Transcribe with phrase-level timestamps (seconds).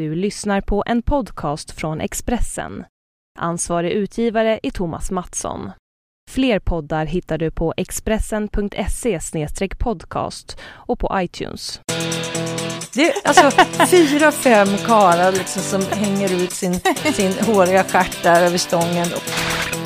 [0.00, 2.84] Du lyssnar på en podcast från Expressen.
[3.38, 5.70] Ansvarig utgivare är Thomas Mattsson.
[6.30, 9.20] Fler poddar hittar du på expressen.se
[9.78, 11.80] podcast och på iTunes.
[12.94, 13.50] Det är alltså
[13.90, 16.80] fyra, fem karlar liksom som hänger ut sin,
[17.14, 19.06] sin håriga stjärt där över stången.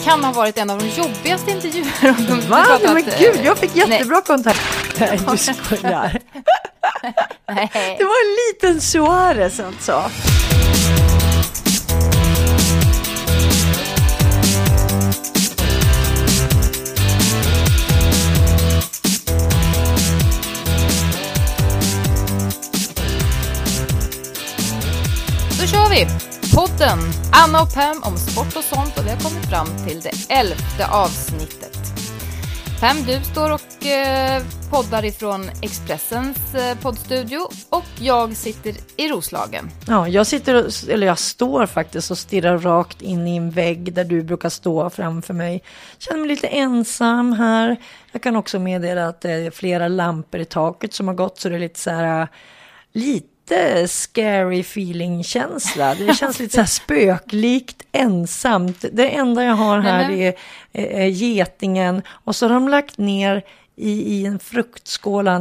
[0.05, 2.41] Kan ha varit en av de jobbigaste intervjuerna.
[2.49, 2.67] Va?
[2.83, 4.25] Nej, men gud, jag fick jättebra nej.
[4.27, 4.61] kontakt.
[4.99, 6.21] Nej, du skojar.
[7.49, 7.71] nej.
[7.99, 10.11] Det var en liten Suarez alltså.
[25.61, 26.24] Då kör vi!
[26.55, 26.99] Podden
[27.33, 30.87] Anna och Pam om sport och sånt och vi har kommit fram till det elfte
[30.87, 31.79] avsnittet.
[32.81, 37.39] Pam, du står och eh, poddar ifrån Expressens eh, poddstudio
[37.71, 39.71] och jag sitter i Roslagen.
[39.87, 44.05] Ja, jag sitter, eller jag står faktiskt och stirrar rakt in i en vägg där
[44.05, 45.63] du brukar stå framför mig.
[45.99, 47.77] Känner mig lite ensam här.
[48.13, 51.49] Jag kan också meddela att det är flera lampor i taket som har gått så
[51.49, 52.29] det är lite så här eh,
[52.93, 55.95] lite lite scary feeling-känsla.
[55.95, 58.85] Det känns lite så här spöklikt, ensamt.
[58.93, 60.11] Det enda jag har här
[60.73, 63.43] är, getingen och så har de lagt ner
[63.77, 65.37] i, i en fruktskål eh,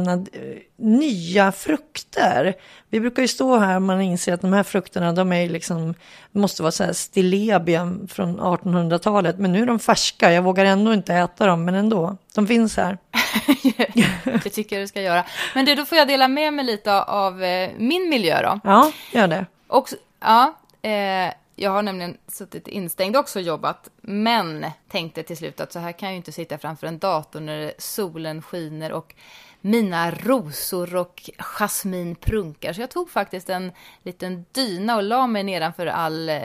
[0.76, 2.54] nya frukter.
[2.90, 5.94] Vi brukar ju stå här och man inser att de här frukterna de är liksom,
[6.32, 9.38] måste vara så här stillebia från 1800-talet.
[9.38, 12.76] Men nu är de färska, jag vågar ändå inte äta dem, men ändå, de finns
[12.76, 12.98] här.
[14.42, 15.24] det tycker jag du ska göra.
[15.54, 18.60] Men du, då får jag dela med mig lite av eh, min miljö då.
[18.64, 19.46] Ja, gör det.
[19.66, 19.88] Och,
[20.20, 25.72] ja, eh, jag har nämligen suttit instängd också och jobbat, men tänkte till slut att
[25.72, 29.14] så här kan jag ju inte sitta framför en dator när solen skiner och
[29.60, 32.72] mina rosor och jasmin prunkar.
[32.72, 36.36] Så jag tog faktiskt en liten dyna och la mig nedanför all eh,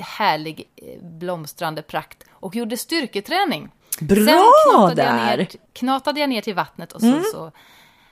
[0.00, 3.68] härlig eh, blomstrande prakt och gjorde styrketräning.
[4.00, 4.38] Bra Sen
[4.70, 5.28] knatade där!
[5.30, 7.24] Jag ner, knatade jag ner till vattnet och så, mm.
[7.32, 7.52] så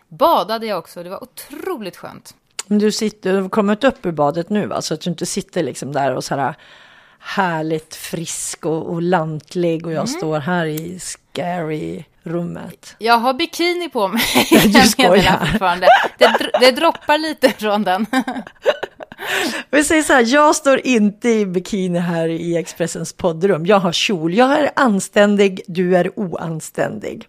[0.09, 1.03] badade jag också.
[1.03, 2.35] Det var otroligt skönt.
[2.67, 4.83] Men du, sitter, du har kommit upp ur badet nu va?
[4.83, 6.55] Så att du inte sitter liksom där och så här
[7.19, 10.19] härligt frisk och, och lantlig och jag mm.
[10.19, 12.97] står här i scary rummet.
[12.99, 14.23] Jag har bikini på mig.
[14.51, 15.59] Du skojar.
[16.19, 18.07] Det, det droppar lite från den.
[19.71, 23.67] Vi säger så här, jag står inte i bikini här i Expressens poddrum.
[23.67, 24.35] Jag har kjol.
[24.35, 27.29] Jag är anständig, du är oanständig.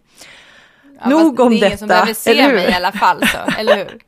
[1.04, 1.60] Ja, Nog om detta.
[1.60, 4.02] Det är ingen som behöver se mig i alla fall, så, eller hur?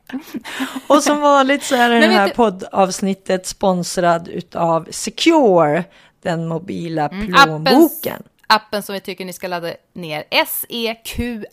[0.86, 5.84] och som vanligt så är det här poddavsnittet sponsrad av Secure,
[6.22, 8.12] den mobila mm, plånboken.
[8.12, 11.46] Appens, appen som vi tycker ni ska ladda ner, SEQR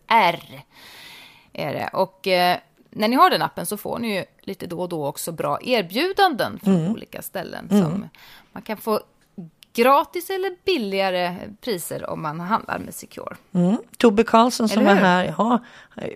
[1.58, 1.90] är det.
[1.94, 2.58] Och eh,
[2.92, 5.60] när ni har den appen så får ni ju lite då och då också bra
[5.62, 6.92] erbjudanden från mm.
[6.92, 7.68] olika ställen.
[7.72, 7.84] Mm.
[7.84, 8.10] Som
[8.52, 9.00] man kan få
[9.74, 13.36] gratis eller billigare priser om man handlar med Secure.
[13.54, 13.78] Mm.
[13.98, 15.60] Tobbe Karlsson som var här, ja,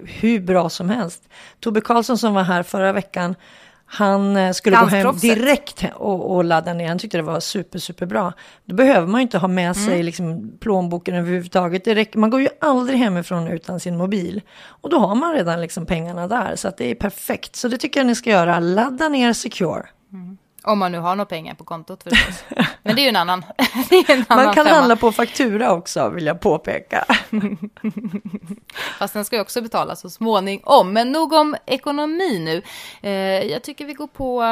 [0.03, 1.29] hur bra som helst.
[1.59, 3.35] Tobbe Karlsson som var här förra veckan,
[3.85, 6.87] han eh, skulle gå hem direkt och, och ladda ner.
[6.87, 8.33] Han tyckte det var super, super bra.
[8.65, 10.05] Då behöver man ju inte ha med sig mm.
[10.05, 11.85] liksom, plånboken överhuvudtaget.
[11.85, 14.41] Det räcker, man går ju aldrig hemifrån utan sin mobil.
[14.67, 16.55] Och då har man redan liksom pengarna där.
[16.55, 17.55] Så att det är perfekt.
[17.55, 18.59] Så det tycker jag ni ska göra.
[18.59, 19.85] Ladda ner Secure.
[20.13, 20.37] Mm.
[20.65, 22.43] Om man nu har några pengar på kontot förstås.
[22.83, 23.45] Men det är ju en annan.
[24.07, 24.77] En annan man kan femma.
[24.77, 27.05] handla på faktura också vill jag påpeka.
[28.99, 30.93] Fast den ska ju också betalas så småningom.
[30.93, 32.61] Men nog om ekonomi nu.
[33.09, 34.43] Eh, jag tycker vi går på...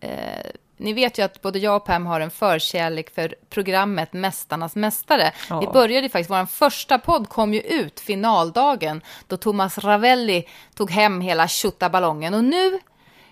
[0.00, 4.76] Eh, ni vet ju att både jag och Pam har en förkärlek för programmet Mästarnas
[4.76, 5.32] mästare.
[5.50, 5.60] Ja.
[5.60, 11.20] Vi började faktiskt, vår första podd kom ju ut finaldagen då Thomas Ravelli tog hem
[11.20, 12.34] hela tjottaballongen.
[12.34, 12.80] Och nu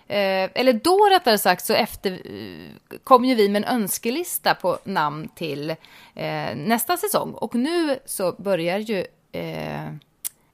[0.07, 4.77] Eh, eller då rättare sagt så efter, eh, kom ju vi med en önskelista på
[4.83, 5.69] namn till
[6.15, 7.31] eh, nästa säsong.
[7.31, 9.91] Och nu så börjar ju eh,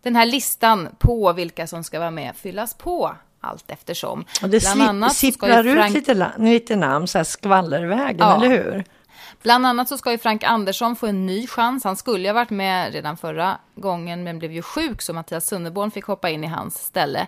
[0.02, 4.26] den här listan på vilka som ska vara med fyllas på allt eftersom.
[4.42, 5.94] Och det Bland annat sipprar ut Frank...
[5.94, 8.36] lite, lite namn, så här skvallervägen, ja.
[8.36, 8.84] eller hur?
[9.42, 11.84] Bland annat så ska ju Frank Andersson få en ny chans.
[11.84, 15.92] Han skulle ha varit med redan förra gången, men blev ju sjuk, så Mattias Sunnerborn
[15.92, 17.28] fick hoppa in i hans ställe.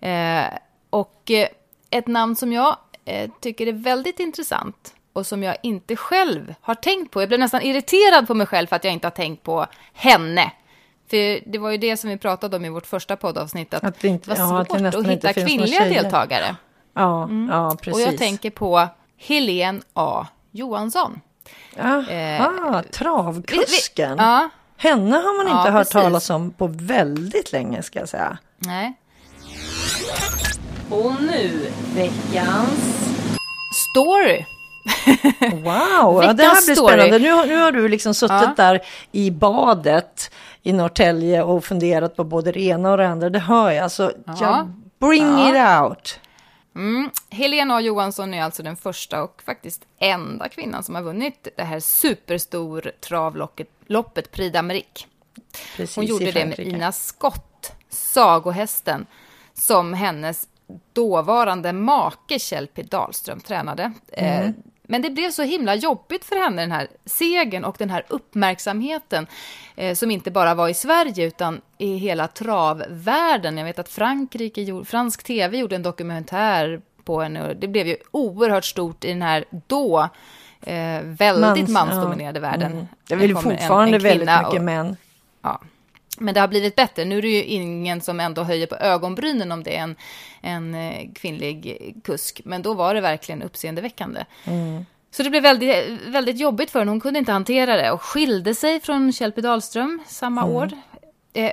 [0.00, 0.44] Eh,
[0.94, 1.48] och eh,
[1.90, 6.74] ett namn som jag eh, tycker är väldigt intressant och som jag inte själv har
[6.74, 7.22] tänkt på.
[7.22, 10.52] Jag blev nästan irriterad på mig själv för att jag inte har tänkt på henne.
[11.10, 14.00] För det var ju det som vi pratade om i vårt första poddavsnitt, att, att
[14.00, 16.56] det, inte, det var svårt ja, att, att hitta kvinnliga deltagare.
[16.94, 17.48] Ja, mm.
[17.52, 18.06] ja, precis.
[18.06, 20.26] Och jag tänker på Helene A.
[20.50, 21.20] Johansson.
[21.76, 24.10] Jaha, eh, travkusken.
[24.10, 24.48] Vi, vi, ja.
[24.76, 25.92] Henne har man inte ja, hört precis.
[25.92, 28.38] talas om på väldigt länge, ska jag säga.
[28.58, 28.94] Nej.
[30.90, 32.80] Och nu veckans
[33.90, 34.44] story!
[35.52, 36.92] Wow, ja, det här blir story.
[36.94, 37.18] spännande.
[37.18, 38.54] Nu, har- nu har du liksom suttit Ja.
[38.56, 38.80] där
[39.12, 40.30] i badet
[40.62, 43.30] i Norrtälje och funderat på både det ena och det andra.
[43.30, 43.82] Det hör jag.
[43.84, 44.34] Alltså, Ja.
[44.40, 46.20] jag, bring it out.
[46.76, 47.10] Mm.
[47.30, 47.80] Helena.
[47.80, 52.90] Johansson är alltså den första och faktiskt enda kvinnan som har vunnit det här superstor
[53.00, 55.06] travloppet loppet Prix d'Amérique.
[55.94, 56.58] Hon gjorde det med.
[56.58, 59.06] Ina Skott, sagohästen,
[59.54, 60.48] som hennes
[60.92, 62.82] dåvarande make Kjell P.
[62.82, 63.92] Dahlström tränade.
[64.12, 64.50] Eh,
[64.82, 69.26] men det blev så himla jobbigt för henne, den här segern och den här uppmärksamheten,
[69.76, 73.58] eh, som inte bara var i Sverige, utan i hela travvärlden.
[73.58, 77.86] Jag vet att Frankrike, gjorde- fransk tv gjorde en dokumentär på henne, och det blev
[77.86, 80.08] ju oerhört stort i den här då
[80.62, 82.42] eh, väldigt Mans- mansdominerade ja.
[82.42, 82.72] världen.
[82.72, 82.86] Mm.
[83.08, 84.96] Det är väl en- fortfarande en kvinna väldigt mycket och- män.
[85.42, 85.60] Ja.
[86.18, 87.04] Men det har blivit bättre.
[87.04, 89.96] Nu är det ju ingen som ändå höjer på ögonbrynen om det är en,
[90.40, 92.40] en eh, kvinnlig kusk.
[92.44, 94.24] Men då var det verkligen uppseendeväckande.
[95.10, 96.90] Så det blev väldigt, väldigt jobbigt för henne.
[96.90, 99.40] Hon kunde inte hantera det och skilde sig från Kjell P.
[99.40, 100.70] Dahlström samma år.
[101.32, 101.52] Eh,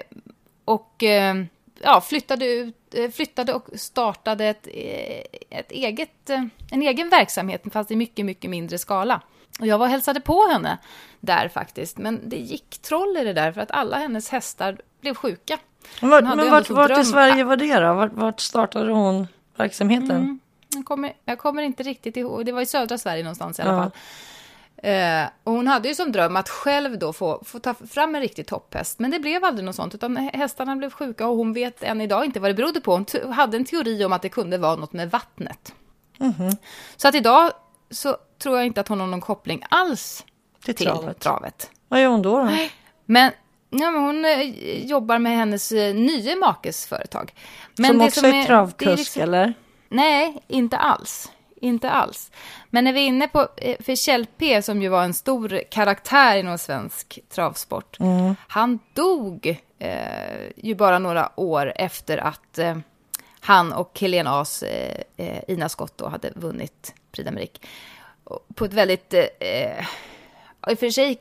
[0.65, 1.35] och eh,
[1.81, 6.29] ja, flyttade, ut, eh, flyttade och startade ett, eh, ett eget,
[6.71, 9.21] en egen verksamhet, fast i mycket, mycket mindre skala.
[9.61, 10.77] Och jag var och hälsade på henne
[11.19, 15.15] där faktiskt, men det gick troll i det där för att alla hennes hästar blev
[15.15, 15.57] sjuka.
[16.01, 17.93] Hade men vart, vart i Sverige var det då?
[17.93, 20.11] Vart, vart startade hon verksamheten?
[20.11, 20.39] Mm.
[20.75, 23.71] Jag kommer, jag kommer inte riktigt ihåg, det var i södra Sverige någonstans i alla
[23.71, 23.77] Ja.
[23.81, 23.91] fall.
[24.83, 28.21] Eh, och hon hade ju som dröm att själv då få, få ta fram en
[28.21, 31.83] riktig topphäst, men det blev aldrig något sånt, utan hästarna blev sjuka och hon vet
[31.83, 32.91] än idag inte vad det berodde på.
[32.93, 35.73] Hon hade en teori om att det kunde vara något med vattnet.
[36.17, 36.51] Mhm.
[36.95, 37.51] Så att idag
[37.91, 40.25] så tror jag inte att hon har någon koppling alls
[40.63, 41.19] Till till travet.
[41.19, 41.71] travet.
[41.87, 42.37] Vad gör hon då?
[42.37, 42.51] då?
[43.05, 43.31] Men,
[43.69, 44.41] ja, men hon eh,
[44.85, 47.33] jobbar med hennes eh, nye makes företag.
[47.77, 49.53] Men som det också är, travkusk det är liksom- eller?
[49.89, 51.31] Nej, inte alls.
[51.55, 52.31] Inte alls.
[52.69, 55.61] Men när vi är inne på, eh, för Kjell P som ju var en stor
[55.71, 57.97] karaktär inom svensk travsport,
[58.47, 62.77] han dog eh, ju bara några år efter att eh,
[63.39, 67.59] han och Helena As, eh, eh, Ina Skott då, hade vunnit Prix d'Amérique.
[68.55, 69.79] På ett väldigt, eh,
[70.69, 71.19] i och för sig,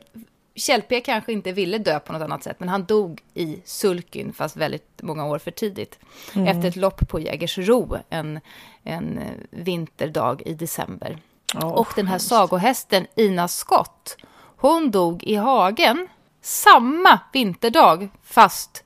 [0.55, 4.32] Kjell P kanske inte ville dö på något annat sätt, men han dog i sulkyn,
[4.32, 5.99] fast väldigt många år för tidigt.
[6.47, 8.41] Efter ett lopp på Jägersro en,
[8.85, 9.20] en
[9.50, 11.19] vinterdag i december.
[11.55, 14.17] Ja, och den här sagohästen Ina Skott,
[14.56, 16.08] hon dog i hagen
[16.41, 18.85] samma vinterdag, fast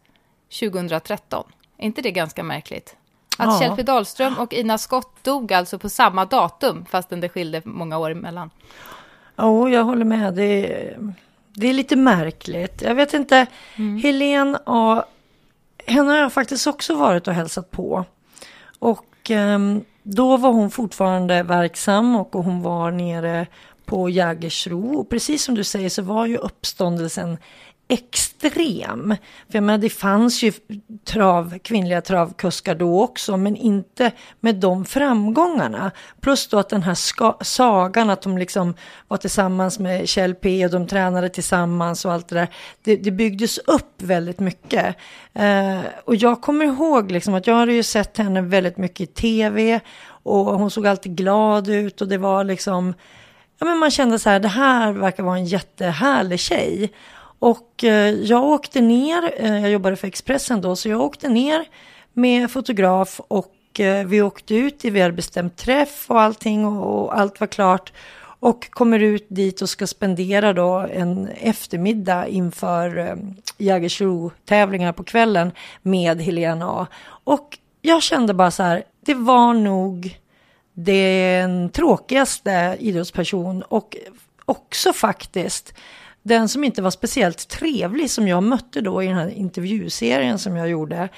[0.60, 1.44] 2013.
[1.78, 2.96] Är inte det ganska märkligt?
[3.38, 3.76] Att Ja.
[3.76, 3.82] P.
[3.82, 8.50] Dahlström och Ina Skott dog alltså på samma datum, fastän det skilde många år emellan.
[9.38, 10.34] Jo, jag håller med.
[10.34, 10.42] Det
[10.72, 11.14] är,
[11.54, 12.82] det är lite märkligt.
[12.82, 13.46] Jag vet inte,
[13.76, 13.96] Mm.
[14.02, 15.04] Helen A.
[15.86, 18.04] Henne har jag faktiskt också varit och hälsat på.
[18.78, 23.46] Och ehm, då var hon fortfarande verksam och hon var nere
[23.84, 24.94] på Jägersro.
[24.98, 27.38] Och precis som du säger så var ju uppståndelsen
[27.88, 29.16] extrem.
[29.48, 30.52] För jag menar, det fanns ju
[31.04, 35.90] trav, kvinnliga travkuskar då också, men inte med de framgångarna.
[36.20, 38.74] Plus då att den här ska, sagan, att de liksom
[39.08, 42.48] var tillsammans med Kjell P och de tränade tillsammans och allt det där.
[42.82, 44.96] Det, det byggdes upp väldigt mycket.
[45.32, 49.06] Eh, och jag kommer ihåg liksom att jag hade ju sett henne väldigt mycket i
[49.06, 52.94] tv och hon såg alltid glad ut och det var liksom
[53.58, 56.92] Ja, men man kände så här, det här verkar vara en jättehärlig tjej.
[57.38, 61.64] Och eh, jag åkte ner, eh, jag jobbade för Expressen då, så jag åkte ner
[62.12, 67.40] med fotograf och eh, vi åkte ut, vi hade bestämt träff och allting och, allt
[67.40, 67.92] var klart.
[68.40, 73.18] Och kommer ut dit och ska spendera då en eftermiddag inför
[73.58, 76.86] Jägersro-tävlingarna på kvällen med Helena A.
[77.24, 80.18] Och jag kände bara så här, det var nog
[80.72, 83.96] den tråkigaste idrottsperson och
[84.44, 85.74] också faktiskt
[86.26, 90.56] den som inte var speciellt trevlig som jag mötte då i den här intervjuserien som
[90.56, 91.08] jag gjorde.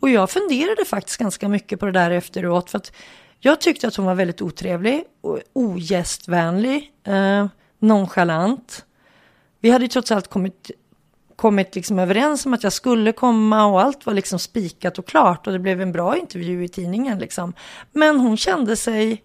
[0.00, 2.92] Och jag funderade faktiskt ganska mycket på det där efteråt för att
[3.40, 7.46] jag tyckte att hon var väldigt otrevlig och ogästvänlig, eh,
[7.78, 8.84] nonchalant.
[9.60, 10.70] Vi hade ju trots allt kommit
[11.36, 15.46] kommit liksom överens om att jag skulle komma och allt var liksom spikat och klart
[15.46, 17.52] och det blev en bra intervju i tidningen liksom.
[17.92, 19.22] Men hon kände sig,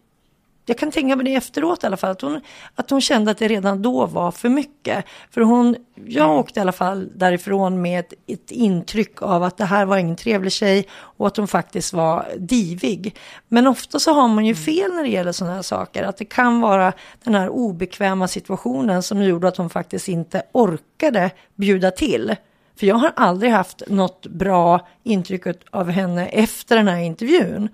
[0.72, 2.42] jag kan tänka mig det efteråt i alla fall, att hon,
[2.76, 5.06] att hon kände att det redan då var för mycket.
[5.30, 5.76] För hon,
[6.06, 9.98] jag åkte i alla fall därifrån med ett, ett intryck av att det här var
[9.98, 13.16] ingen trevlig tjej och att hon faktiskt var divig.
[13.48, 16.26] Men ofta så har man ju fel när det gäller sådana här saker, att det
[16.26, 22.36] kan vara den här obekväma situationen som gjorde att hon faktiskt inte orkade bjuda till.
[22.80, 27.70] För jag har aldrig haft något bra intryck av henne efter den här intervjun.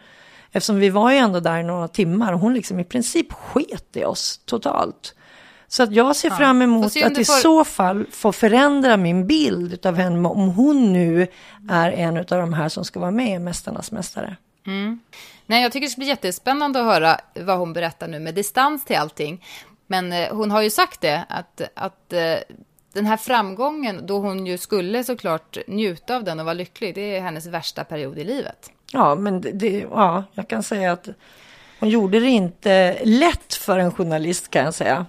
[0.51, 4.05] Eftersom vi var ju ändå där några timmar och hon liksom i princip sket i
[4.05, 5.13] oss totalt.
[5.67, 6.35] Så att jag ser Ja.
[6.37, 10.49] fram emot se att i får- så fall få förändra min bild av henne om
[10.49, 11.27] hon nu
[11.69, 14.35] är en av de här som ska vara med i Mästarnas Mästare.
[15.45, 18.85] Nej, jag tycker det ska bli jättespännande att höra vad hon berättar nu med distans
[18.85, 19.45] till allting.
[19.87, 22.35] Men eh, hon har ju sagt det, att, att eh,
[22.93, 27.17] den här framgången, då hon ju skulle såklart njuta av den och vara lycklig, det
[27.17, 28.71] är hennes värsta period i livet.
[28.91, 31.07] Ja, men det, ja, jag kan säga att
[31.79, 35.05] hon gjorde det inte lätt för en journalist kan jag säga.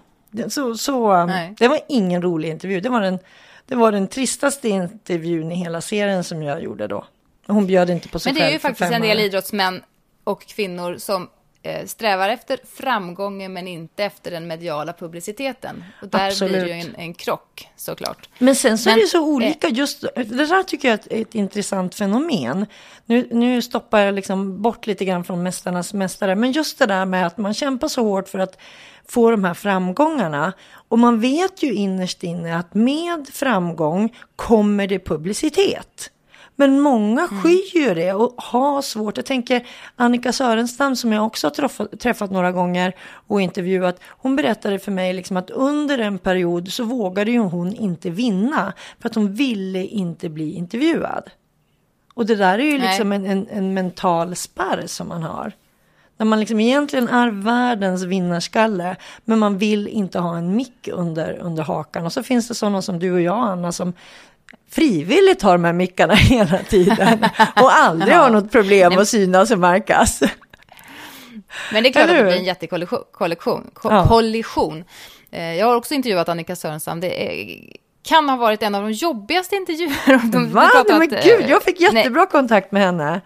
[0.48, 1.54] Så, så, Nej.
[1.58, 2.80] det var ingen rolig intervju.
[2.80, 3.18] Det var, den,
[3.66, 7.04] det var den tristaste intervjun i hela serien som jag gjorde då.
[7.46, 9.82] Hon bjöd inte på sig Men det är själv ju för faktiskt en del idrottsmän
[10.24, 11.28] och kvinnor som
[11.86, 15.84] strävar efter framgången men inte efter den mediala publiciteten.
[16.02, 16.96] Och där blir det ju Absolut.
[16.96, 18.28] en, en krock såklart.
[18.38, 21.28] Men sen så Men, är det så olika, just det där tycker jag är ett,
[21.28, 22.66] ett intressant fenomen.
[23.06, 27.04] Nu, nu stoppar jag liksom bort lite grann från Mästarnas Mästare, men just det där
[27.04, 28.58] med att man kämpar så hårt för att
[29.08, 30.52] få de här framgångarna.
[30.88, 36.10] Och man vet ju innerst inne att med framgång kommer det publicitet.
[36.60, 39.16] Men många skyr ju det och har svårt.
[39.16, 44.00] Jag tänker Annika Sörenstam som jag också har träffat, träffat några gånger och intervjuat.
[44.06, 48.72] Hon berättade för mig liksom att under en period så vågade ju hon inte vinna
[49.00, 51.30] för att hon ville inte bli intervjuad.
[52.14, 52.88] Och det där är ju Nej.
[52.88, 55.52] liksom en, en, en mental spärr som man har.
[56.16, 61.38] När man liksom egentligen är världens vinnarskalle men man vill inte ha en mick under,
[61.38, 62.04] under hakan.
[62.04, 63.92] Och så finns det sådana som du och jag Anna som
[64.70, 67.24] frivilligt har de här mickarna hela tiden
[67.56, 70.22] och aldrig har något problem att synas och märkas.
[71.72, 73.04] Men det är klart Eller att det blir en jättekollision.
[73.12, 74.06] Kollision, ko- Ja.
[74.06, 74.84] kollision.
[75.30, 77.00] Eh, Jag har också intervjuat Annika Sörenstam.
[77.00, 77.58] Det är,
[78.08, 80.20] kan ha varit en av de jobbigaste intervjuer.
[80.32, 80.60] De, Va?
[80.72, 83.20] pratar Nej, men att, gud, eh, jag fick nej, jättebra kontakt med henne.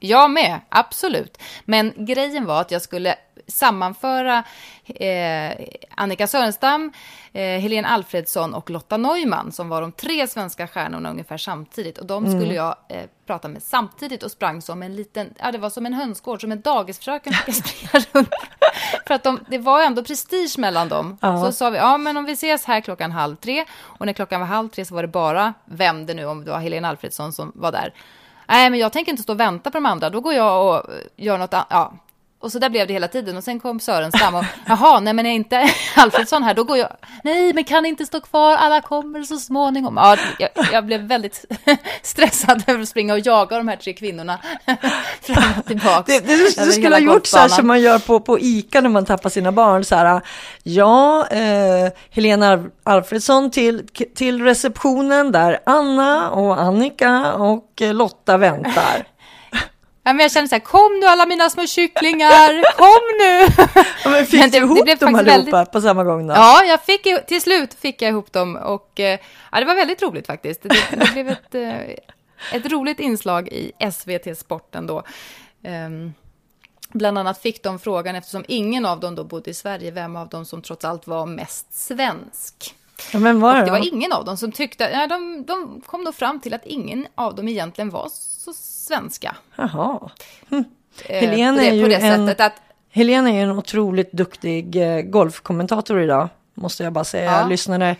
[0.00, 1.38] Jag med, absolut.
[1.64, 3.14] Men grejen var att jag skulle
[3.46, 4.44] sammanföra
[4.84, 6.92] eh, Annika Sörenstam,
[7.32, 11.98] eh, Helene Alfredsson och Lotta Neumann som var de tre svenska stjärnorna ungefär samtidigt.
[11.98, 15.58] Och de skulle jag eh, prata med samtidigt och sprang som en liten, ja det
[15.58, 18.34] var som en hönsgård, som en dagisfröken fick jag springa runt.
[19.06, 21.18] För att de, det var ändå prestige mellan dem.
[21.20, 21.44] Ja.
[21.44, 23.64] Så sa vi, ja men om vi ses här klockan halv tre.
[23.80, 26.50] Och när klockan var halv tre så var det bara, vem det nu om det
[26.50, 27.94] var Helene Alfredsson som var där.
[28.48, 30.10] Nej, men jag tänker inte stå och vänta på de andra.
[30.10, 31.66] Då går jag och eh, gör något annat.
[31.70, 31.94] Ja.
[32.44, 33.36] Och så där blev det hela tiden.
[33.36, 36.88] Och sen kom Sörenstam och jaha, nej men är inte Alfredsson här, då går jag.
[37.24, 39.96] Nej, men kan inte stå kvar, alla kommer så småningom.
[39.96, 41.44] Ja, jag, jag blev väldigt
[42.02, 44.38] stressad över att springa och jaga de här tre kvinnorna
[45.22, 46.02] fram och tillbaka.
[46.06, 48.90] Det, det, du skulle ha gjort så här som man gör på, på ICA när
[48.90, 49.84] man tappar sina barn.
[49.84, 50.20] Så här,
[50.62, 53.86] ja, eh, Helena Alf- Alfredsson till,
[54.16, 59.13] till receptionen där Anna och Annika och eh, Lotta väntar.
[60.06, 63.64] Ja, men jag kände så här, kom nu alla mina små kycklingar, kom nu!
[64.04, 66.26] Ja, men fick Men det- du det ihop blev dem allihopa väldigt- på samma gång
[66.26, 66.34] då?
[66.34, 69.18] Ja, jag fick, till slut fick jag ihop dem och eh,
[69.52, 70.62] ja, det var väldigt roligt faktiskt.
[70.62, 71.80] Det, det blev ett, eh,
[72.52, 75.02] ett roligt inslag i SVT Sporten då.
[75.64, 76.12] Ehm,
[76.92, 80.28] bland annat fick de frågan, eftersom ingen av dem då bodde i Sverige, vem av
[80.28, 82.74] dem som trots allt var mest svensk.
[83.12, 86.04] Ja, men var det det var ingen av dem som tyckte, ja, de, de kom
[86.04, 88.52] då fram till att ingen av dem egentligen var så
[88.84, 89.36] svenska.
[89.56, 90.10] Jaha.
[90.50, 92.52] Eh, Helene på det, är ju en- att
[92.90, 97.24] Helena är en otroligt duktig eh, golfkommentator idag, måste jag bara säga.
[97.24, 97.40] Ja.
[97.40, 97.96] Jag lyssnade,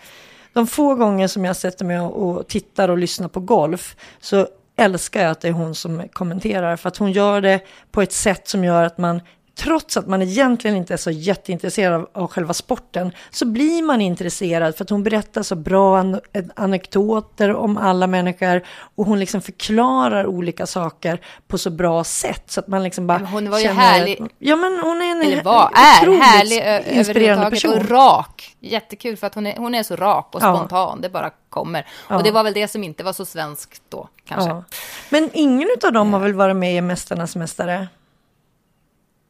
[0.52, 5.22] de få gånger som jag sätter mig och tittar och lyssnar på golf så älskar
[5.22, 6.76] jag att det är hon som kommenterar.
[6.76, 7.60] För att hon gör det
[7.90, 9.20] på ett sätt som gör att man,
[9.58, 14.76] trots att man egentligen inte är så jätteintresserad av, själva sporten, så blir man intresserad
[14.76, 16.20] för att hon berättar så bra an,
[16.56, 18.62] anekdoter om alla människor
[18.94, 23.18] och hon liksom förklarar olika saker på så bra sätt så att man liksom bara
[23.18, 24.22] Men hon var ju känner- härlig.
[24.38, 27.72] Ja men hon är en eller var, är härlig inspirerande person.
[27.78, 28.56] och rak.
[28.60, 30.56] Jättekul för att hon är, hon är så rak och Ja.
[30.56, 31.86] spontan, det bara kommer.
[32.08, 32.16] Ja.
[32.16, 34.50] Och det var väl det som inte var så svenskt då, kanske.
[34.50, 34.64] Ja.
[35.10, 37.88] Men ingen av dem har väl varit med i Mästarnas Mästare?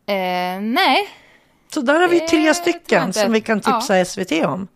[0.07, 1.09] Eh, nej,
[1.75, 4.69] Så där har vi Det tre stycken som vi kan tipsa SVT om.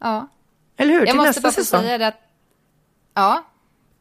[0.00, 0.28] ja.
[0.76, 1.00] Eller hur?
[1.00, 1.82] Jag Till måste nästa bara säsong.
[1.82, 2.20] säga det att,
[3.14, 3.44] ja,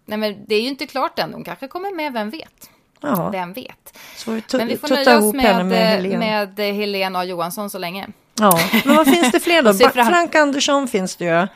[0.05, 1.31] nej men det är ju inte klart än.
[1.31, 2.69] De kanske kommer med, vem vet?
[3.01, 3.97] Ja, Vem vet?
[4.25, 6.17] vi Men vi får nöja oss med, med Helene.
[6.55, 8.07] med, Helena Johansson så länge.
[8.39, 9.69] Ja, men vad finns det fler då?
[9.85, 11.47] Och Frank Andersson finns det ju.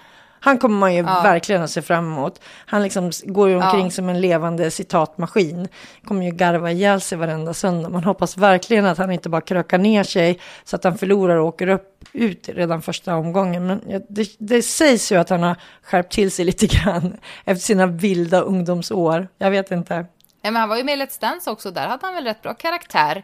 [0.43, 1.21] Han kommer man ju Ja.
[1.23, 2.41] verkligen att se fram emot.
[2.65, 3.89] Han liksom går ju omkring Ja.
[3.91, 5.67] som en levande citatmaskin.
[6.03, 7.89] Kommer ju garva ihjäl sig varenda söndag.
[7.89, 11.45] Man hoppas verkligen att han inte bara krökar ner sig så att han förlorar och
[11.47, 13.67] åker upp ut redan första omgången.
[13.67, 17.63] Men ja, det, det sägs ju att han har skärpt till sig lite grann efter
[17.65, 19.27] sina vilda ungdomsår.
[19.37, 20.05] Jag vet inte.
[20.43, 22.53] men han var ju med i Let's Dance också, där hade han väl rätt bra
[22.53, 23.23] karaktär.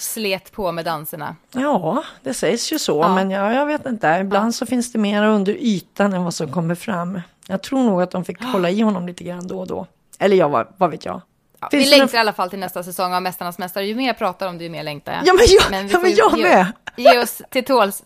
[0.00, 1.36] Slet på med danserna.
[1.52, 3.14] Ja, det sägs ju så, Ja.
[3.14, 4.18] men ja, jag vet inte.
[4.20, 7.20] Ibland så finns det mer under ytan än vad som kommer fram.
[7.46, 9.86] Jag tror nog att de fick hålla i honom lite grann då och då.
[10.18, 11.20] Eller ja, vad, vet jag.
[11.60, 13.86] Ja, vi längtar i alla fall till nästa säsong av Mästarnas Mästare.
[13.86, 15.22] Ju mer jag pratar om det, ju mer längtar jag.
[15.26, 16.66] Ja, men jag, vi ja, men jag med.
[17.00, 18.02] Ge oss till tåls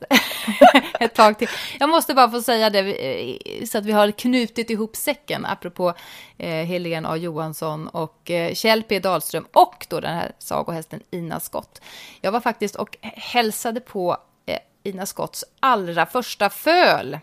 [1.00, 1.48] ett tag till.
[1.78, 5.94] Jag måste bara få säga det, eh, så att vi har knutit ihop säcken, apropå
[6.38, 7.16] eh, Helene A.
[7.16, 8.98] Johansson och eh, Kjell P.
[8.98, 11.80] Dahlström och då den här sagohästen Ina Skott.
[12.20, 17.18] Jag var faktiskt och hälsade på eh, Ina Skotts allra första föl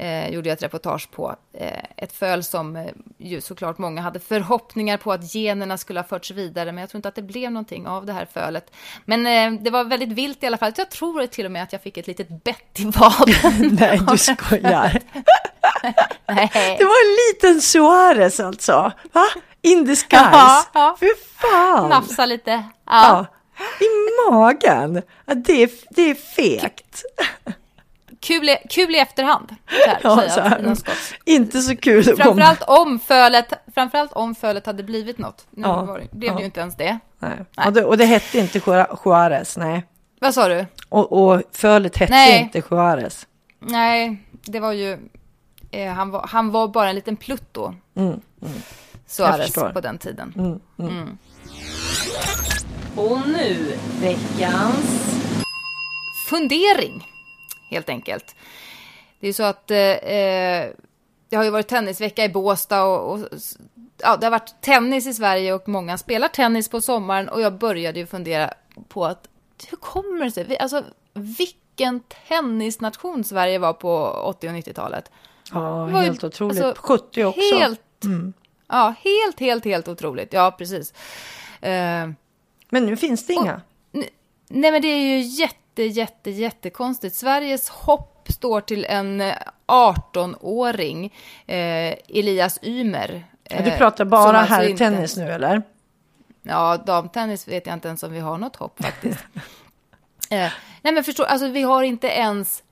[0.00, 1.36] eh, gjorde jag ett reportage på.
[1.52, 2.86] Eh, ett föl som eh,
[3.18, 6.98] ju såklart många hade förhoppningar på att generna skulle ha förts vidare, men jag tror
[6.98, 8.72] inte att det blev någonting av det här fölet.
[9.04, 10.72] Men eh, det var väldigt vilt i alla fall.
[10.76, 13.76] Jag tror till och med att jag fick ett litet bett i vaden.
[13.80, 15.00] Nej, du skojar.
[16.28, 16.50] Nej.
[16.78, 18.92] Det var en liten Suarez alltså.
[19.12, 19.24] Va?
[19.62, 20.08] In the skies.
[20.12, 20.96] Ja, ja.
[21.00, 21.88] Fy fan.
[21.88, 22.50] Nafsa lite.
[22.50, 22.64] Ja.
[22.86, 23.26] Ja.
[23.80, 25.02] I magen.
[25.26, 27.04] Det, är, det är fegt.
[28.20, 30.74] Kul, i, kul i efterhand, så här, Ja, så här.
[31.24, 32.04] Inte så kul.
[32.04, 35.46] Framförallt om fölet, framförallt om fölet hade blivit något.
[35.50, 36.38] Nu Ja, var det, blev ja.
[36.38, 36.98] ju inte ens det.
[37.18, 37.30] Nej.
[37.56, 37.66] Nej.
[37.66, 39.86] Och, det, och det hette inte Juar- Juarez, nej.
[40.20, 40.66] Vad sa du?
[40.88, 42.40] Och, och fölet hette Nej.
[42.42, 43.26] inte Juarez.
[43.58, 44.98] Nej, det var ju...
[45.70, 47.74] Eh, han, var, han var bara en liten plutt då.
[47.96, 48.20] Mm,
[49.06, 49.70] Suarez förstår.
[49.70, 50.34] på den tiden.
[50.36, 51.02] Mm, mm.
[51.02, 51.18] Mm.
[52.96, 55.16] Och nu veckans...
[56.28, 57.06] Fundering,
[57.70, 58.36] helt enkelt.
[59.20, 60.70] Det är så att eh, eh,
[61.28, 63.26] det har ju varit tennisvecka i Båstad och, och
[63.98, 67.52] ja, det har varit tennis i Sverige och många spelar tennis på sommaren och jag
[67.58, 68.54] började ju fundera
[68.88, 69.28] på att
[69.70, 70.44] hur kommer det sig?
[70.44, 70.84] Vi, alltså,
[71.14, 75.10] vilken tennisnation Sverige var på 80 och 90-talet.
[75.52, 76.62] Ja, ju- helt otroligt.
[76.62, 77.40] alltså, 70 också.
[77.58, 78.32] Helt, Mm.
[78.68, 80.32] ja, helt, helt, helt otroligt.
[80.32, 80.92] Ja, precis.
[81.60, 82.08] Eh,
[82.70, 83.60] Men nu finns det inga.
[84.52, 87.14] Nej, men det är ju jätte, jätte, jättekonstigt.
[87.16, 89.34] Sveriges hopp står till en eh,
[89.66, 91.04] 18-åring,
[91.46, 93.24] eh, Elias Ymer.
[93.44, 95.62] Ja, du eh, pratar bara alltså här inte- tennis nu eller?
[96.42, 99.18] Ja, damtennis vet jag inte ens om vi har något hopp faktiskt.
[100.30, 100.50] eh,
[100.82, 102.62] nej, men förstår, alltså vi har inte ens...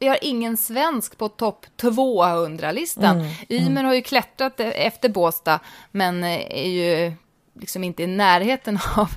[0.00, 3.20] Vi har ingen svensk på topp 200-listan.
[3.20, 7.12] Mm, Ymer har ju klättrat e- efter Båstad, men eh, är ju
[7.60, 9.08] liksom inte i närheten av,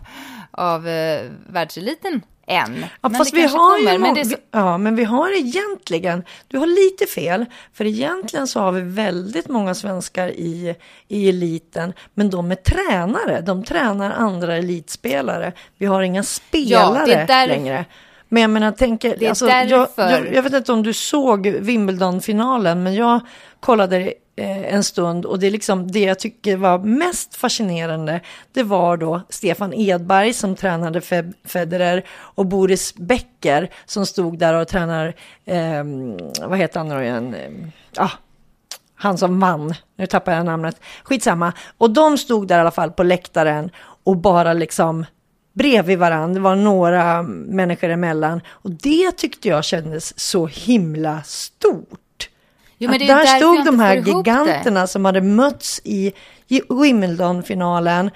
[0.52, 2.86] av eh, världseliten än.
[3.02, 6.24] Ja, men fast vi har ju kommer, men må- det ja, men vi har egentligen,
[6.48, 10.76] du har lite fel, för egentligen så har vi väldigt många svenskar i,
[11.08, 15.52] i eliten, men de är tränare, de tränar andra elitspelare.
[15.78, 17.86] Vi har inga spelare är där- längre.
[18.30, 20.94] Men jag menar, tänker, Det är alltså, jag, därför- jag, jag vet inte om du
[20.94, 23.20] såg Wimbledon-finalen, men jag
[23.60, 28.22] kollade Eh, en stund och det är liksom det jag tycker var mest fascinerande.
[28.54, 34.54] Det var då Stefan Edberg som tränade Feb Federer och Boris Becker som stod där
[34.54, 35.14] och tränar,
[35.46, 35.84] eh,
[36.42, 37.36] vad heter han nu igen?
[37.36, 38.12] Eh, ah,
[38.96, 41.54] han som vann, nu tappar jag namnet, skitsamma.
[41.78, 43.70] Och de stod där i alla fall på läktaren
[44.04, 45.06] och bara liksom
[45.54, 48.42] bredvid varandra, det var några människor emellan.
[48.48, 52.01] Och det tyckte jag kändes så himla stort.
[52.82, 54.12] Jo, där stod de här det.
[54.12, 56.14] giganterna som hade mötts i,
[56.70, 58.12] Wimbledon-finalen.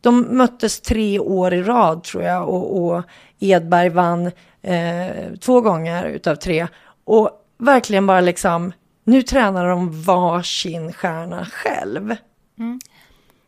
[0.00, 3.02] De möttes tre år i rad tror jag och, och
[3.38, 4.26] Edberg vann
[4.62, 6.66] eh, två gånger utav tre.
[7.04, 8.72] Och verkligen bara liksom,
[9.04, 12.16] nu tränar de varsin stjärna själv.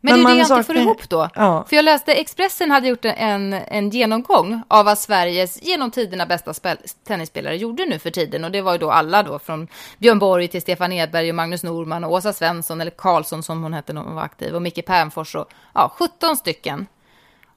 [0.01, 1.29] Men, Men det är det jag inte saknar- får ihop då.
[1.35, 1.65] Ja.
[1.69, 6.55] För jag läste Expressen hade gjort en, en genomgång av vad Sveriges genom tiderna bästa
[6.55, 8.45] spel, tennisspelare gjorde nu för tiden.
[8.45, 11.63] Och det var ju då alla då, från Björn Borg till Stefan Edberg och Magnus
[11.63, 14.87] Norman och Åsa Svensson, eller Karlsson som hon hette när hon var aktiv, och Micke
[14.87, 16.87] Pernfors och ja, 17 stycken.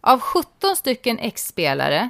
[0.01, 2.09] Av 17 stycken ex-spelare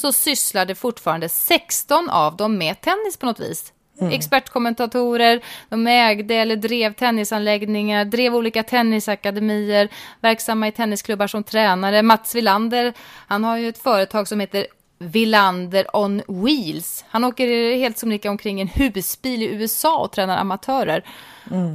[0.00, 3.72] så sysslade fortfarande 16 av dem med tennis på något vis.
[4.12, 9.88] Expertkommentatorer, de ägde eller drev tennisanläggningar, drev olika tennisakademier,
[10.20, 12.02] verksamma i tennisklubbar som tränare.
[12.02, 12.92] Mats Wilander,
[13.26, 14.66] han har ju ett företag som heter
[14.98, 17.04] Wilander on Wheels.
[17.08, 21.04] Han åker helt som lika omkring i en husbil i USA och tränar amatörer.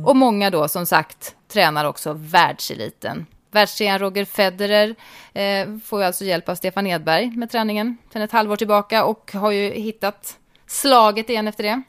[0.05, 3.25] Och många då som sagt tränar också världseliten.
[3.51, 4.95] Världstrean Roger Federer
[5.33, 9.31] eh, får ju alltså hjälp av Stefan Edberg med träningen sedan ett halvår tillbaka och
[9.33, 11.81] har ju hittat slaget igen efter det.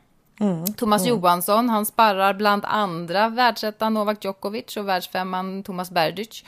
[0.76, 6.44] Thomas Johansson, han sparrar bland andra världsettan Novak Djokovic och världsfemman Thomas Berdych.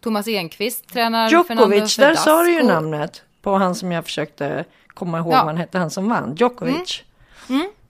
[0.00, 4.64] Thomas Enqvist tränar Fernando Djokovic, där sa du ju namnet på han som jag försökte
[4.88, 5.36] komma ihåg Ja.
[5.36, 7.02] vad han hette, han som vann, Djokovic.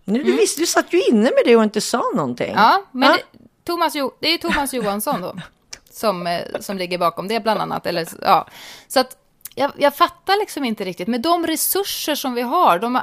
[0.05, 2.53] Nu, du, visste, du satt ju inne med det och inte sa någonting.
[2.57, 3.17] Ja, men Ja.
[3.33, 5.35] Det, Thomas jo, det är Thomas Johansson då.
[5.91, 7.87] som, eh, som ligger bakom det bland annat.
[7.87, 8.47] Eller, ja.
[8.89, 9.17] Så att
[9.55, 11.09] jag, jag fattar liksom inte riktigt.
[11.09, 12.99] Med de resurser som vi har, de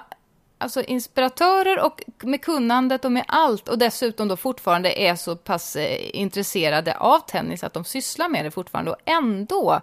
[0.58, 5.76] alltså inspiratörer och med kunnandet och med allt och dessutom då fortfarande är så pass
[5.76, 9.82] eh, intresserade av tennis att de sysslar med det fortfarande och ändå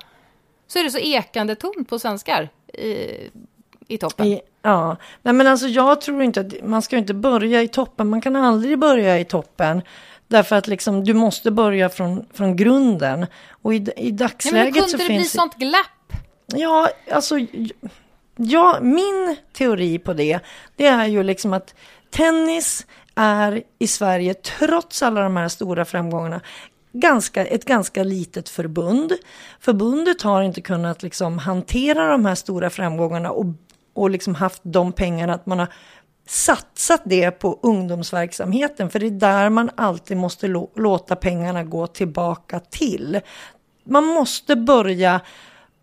[0.66, 3.08] så är det så ekande tomt på svenskar i,
[3.88, 4.26] i toppen.
[4.26, 8.08] I, ja, nej men alltså jag tror inte att man ska inte börja i toppen.
[8.08, 9.82] Man kan aldrig börja i toppen.
[10.28, 13.26] Därför att liksom, du måste börja från, från grunden.
[13.62, 15.06] Och i, i dagsläget ja, men så finns...
[15.06, 16.12] kunde det bli sånt glapp?
[16.46, 17.38] Ja, alltså...
[18.44, 20.40] Ja, min teori på det,
[20.76, 21.74] det är ju liksom att
[22.10, 26.40] tennis är i Sverige, trots alla de här stora framgångarna,
[26.92, 29.12] ganska, ett ganska litet förbund.
[29.60, 33.46] Förbundet har inte kunnat liksom hantera de här stora framgångarna och,
[33.94, 35.68] och liksom haft de pengarna att man har
[36.26, 38.90] satsat det på ungdomsverksamheten.
[38.90, 43.20] För det är där man alltid måste låta pengarna gå tillbaka till.
[43.84, 45.20] Man måste börja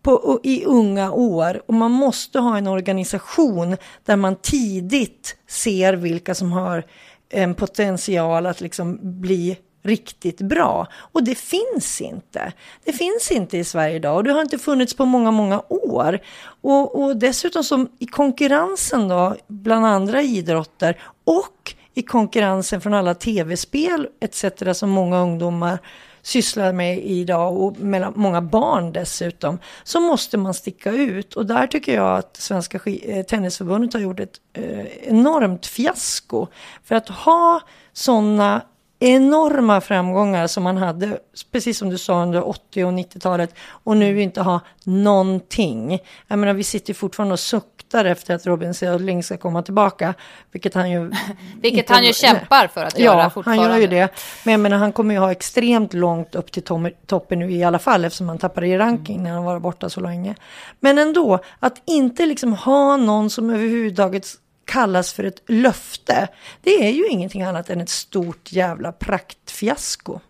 [0.02, 6.34] på, i unga år och man måste ha en organisation där man tidigt ser vilka
[6.34, 6.84] som har
[7.30, 10.86] en potential att liksom bli riktigt bra.
[11.12, 12.52] Och det finns inte.
[12.84, 16.18] Det finns inte i Sverige idag och det har inte funnits på många, många år.
[16.60, 23.14] Och, och dessutom som i konkurrensen då, bland andra idrotter och i konkurrensen från alla
[23.14, 24.44] tv-spel etc.
[24.78, 25.78] som många ungdomar
[26.22, 31.34] sysslar med idag och mellan många barn dessutom, så måste man sticka ut.
[31.34, 36.46] Och där tycker jag att Svenska eh, Tennisförbundet har gjort ett eh, enormt fiasko.
[36.84, 37.60] För att ha
[37.92, 38.62] sådana
[39.00, 41.18] enorma framgångar som man hade,
[41.52, 45.98] precis som du sa under 80 och 90-talet och nu inte ha någonting.
[46.26, 50.14] Jag menar, vi sitter fortfarande och suktar efter att Robin Södling ska komma tillbaka,
[50.52, 51.12] vilket han ju...
[51.60, 53.62] vilket inte, han ju kämpar för att göra ja, fortfarande.
[53.62, 54.08] han gör ju det.
[54.44, 57.78] Men jag menar, han kommer ju ha extremt långt upp till toppen nu i alla
[57.78, 59.24] fall, eftersom han tappade i ranking mm.
[59.24, 60.34] när han var borta så länge.
[60.80, 64.26] Men ändå, att inte liksom ha någon som överhuvudtaget
[64.64, 66.28] kallas för ett löfte,
[66.62, 70.20] det är ju ingenting annat än ett stort jävla praktfiasko.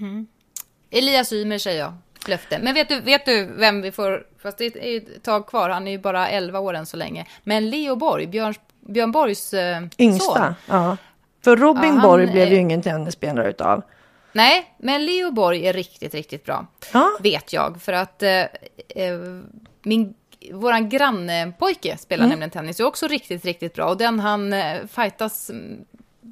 [0.00, 0.26] Mm.
[0.90, 1.94] Elias Ymer säger jag,
[2.26, 2.58] löfte.
[2.62, 5.88] Men vet du, vet du vem vi får, fast det är ett tag kvar, han
[5.88, 7.26] är ju bara 11 år än så länge.
[7.44, 10.54] Men Leo Borg, Björn, Björn Borgs eh, Yngsta, son.
[10.66, 10.96] ja.
[11.44, 13.82] För Robin ja, han, Borg blev ju ingen tennisspelare utav.
[14.32, 16.66] Nej, men Leo Borg är riktigt, riktigt bra.
[16.92, 17.10] Ja.
[17.20, 17.82] Vet jag.
[17.82, 18.40] För att eh,
[18.88, 19.18] eh,
[19.82, 20.14] min
[20.52, 22.30] våran grannpojke spelar mm.
[22.30, 23.88] nämligen tennis och är också riktigt, riktigt bra.
[23.88, 25.50] Och den han eh, fightas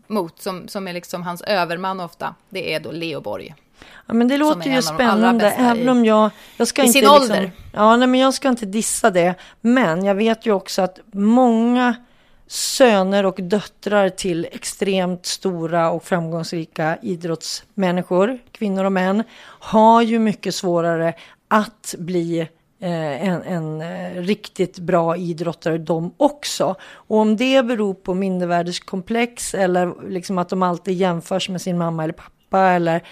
[0.07, 3.55] mot, som, som är liksom hans överman ofta, det är då Leo Borg.
[4.07, 6.31] Ja, men det låter ju spännande, även om jag...
[6.57, 7.53] jag ska I inte sin liksom, ålder.
[7.73, 9.35] Ja, nej, men jag ska inte dissa det.
[9.61, 11.95] Men jag vet ju också att många
[12.47, 19.25] söner och döttrar till extremt stora och framgångsrika idrottsmänniskor, kvinnor och män,
[19.61, 21.15] har ju mycket svårare
[21.49, 22.49] att bli
[22.89, 26.75] en, en eh, riktigt bra idrottare de också.
[26.93, 32.05] Och om det beror på mindervärdeskomplex eller liksom att de alltid jämförs med sin mamma
[32.05, 33.03] eller pappa eller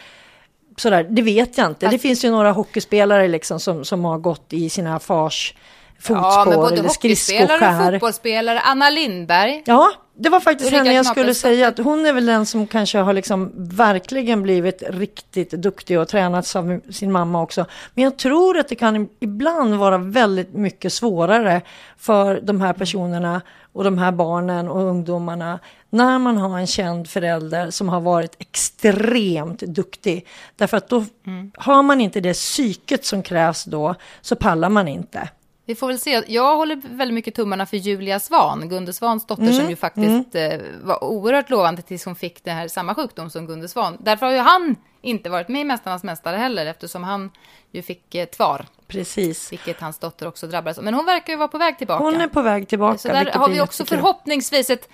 [0.76, 1.88] sådär, det vet jag inte.
[1.88, 5.54] Det finns ju några hockeyspelare liksom som, som har gått i sina fars
[6.00, 8.60] fotspår ja, men både eller hockeyspelare och fotbollsspelare.
[8.60, 9.62] Anna Lindberg.
[9.66, 12.98] Ja, det var faktiskt henne jag skulle säga att hon är väl den som kanske
[12.98, 17.66] har liksom verkligen blivit riktigt duktig och tränats av sin mamma också.
[17.94, 21.60] Men jag tror att det kan ibland vara väldigt mycket svårare
[21.98, 23.40] för de här personerna
[23.72, 25.58] och de här barnen och ungdomarna
[25.90, 30.26] när man har en känd förälder som har varit extremt duktig.
[30.56, 31.52] Därför att då mm.
[31.54, 35.28] har man inte det psyket som krävs då så pallar man inte.
[35.68, 36.22] Vi får väl se.
[36.26, 39.54] Jag håller väldigt mycket tummarna för Julia Svan, Gunde Svans dotter, mm.
[39.54, 40.60] som ju faktiskt mm.
[40.60, 43.96] Eh, var oerhört lovande tills hon fick det här, samma sjukdom som Gunde Svan.
[44.00, 47.30] Därför har ju han inte varit med i Mästarnas Mästare heller, eftersom han
[47.72, 48.66] ju fick eh, tvar.
[48.86, 49.52] Precis.
[49.52, 50.84] Vilket hans dotter också drabbades av.
[50.84, 52.04] Men hon verkar ju vara på väg tillbaka.
[52.04, 52.98] Hon är på väg tillbaka.
[52.98, 54.88] Så där har vi också förhoppningsvis ett,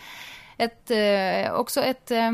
[0.57, 2.33] ett, eh, också ett eh,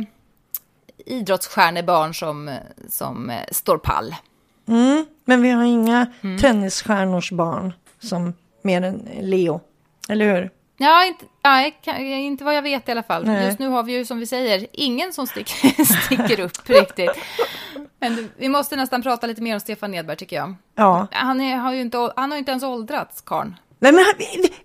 [1.07, 4.14] idrottsstjärnebarn som, som eh, står pall.
[4.68, 6.38] Mm, men vi har inga mm.
[6.38, 8.32] tennisstjärnors barn som
[8.62, 9.60] mer än Leo,
[10.08, 10.50] eller hur?
[10.76, 13.26] Ja, inte, ja, inte vad jag vet i alla fall.
[13.26, 13.46] Nej.
[13.46, 15.48] Just nu har vi ju som vi säger ingen som stick,
[16.04, 17.10] sticker upp riktigt.
[18.00, 20.54] Men vi måste nästan prata lite mer om Stefan Edberg tycker jag.
[20.74, 21.06] Ja.
[21.10, 23.56] Han, är, har, ju inte, han har inte ens åldrats, karln.
[23.78, 24.04] Nej, men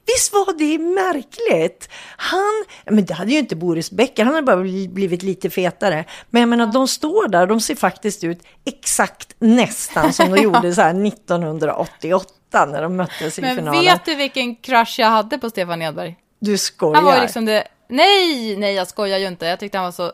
[0.05, 1.89] visst var det märkligt?
[2.17, 6.05] Han, men det hade ju inte Boris Becker, han hade bara blivit lite fetare.
[6.29, 10.73] Men jag menar, de står där, de ser faktiskt ut exakt nästan som de gjorde
[10.73, 12.29] så 1988.
[12.49, 13.85] 8 när de möttes i Men finalen.
[13.85, 16.15] Men vet du vilken crush jag hade på Stefan Edberg?
[16.39, 16.95] Du skojar!
[16.95, 17.67] Han var liksom det...
[17.87, 19.45] Nej, nej, jag skojar ju inte.
[19.45, 20.11] Jag tyckte han var så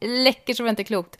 [0.00, 1.18] läcker så det var inte klokt.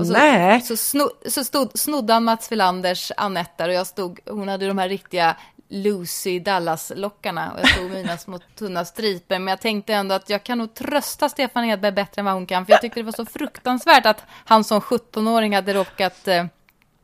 [0.00, 0.60] Och så, Nej.
[0.60, 4.78] Så, sno, så stod, snodde han Mats Wilanders Anette och jag stod, hon hade de
[4.78, 5.36] här riktiga
[5.68, 9.38] Lucy Dallas-lockarna och jag stod med mina små tunna striper.
[9.38, 12.46] Men jag tänkte ändå att jag kan nog trösta Stefan Edberg bättre än vad hon
[12.46, 12.66] kan.
[12.66, 16.44] För jag tyckte det var så fruktansvärt att han som 17-åring hade råkat eh,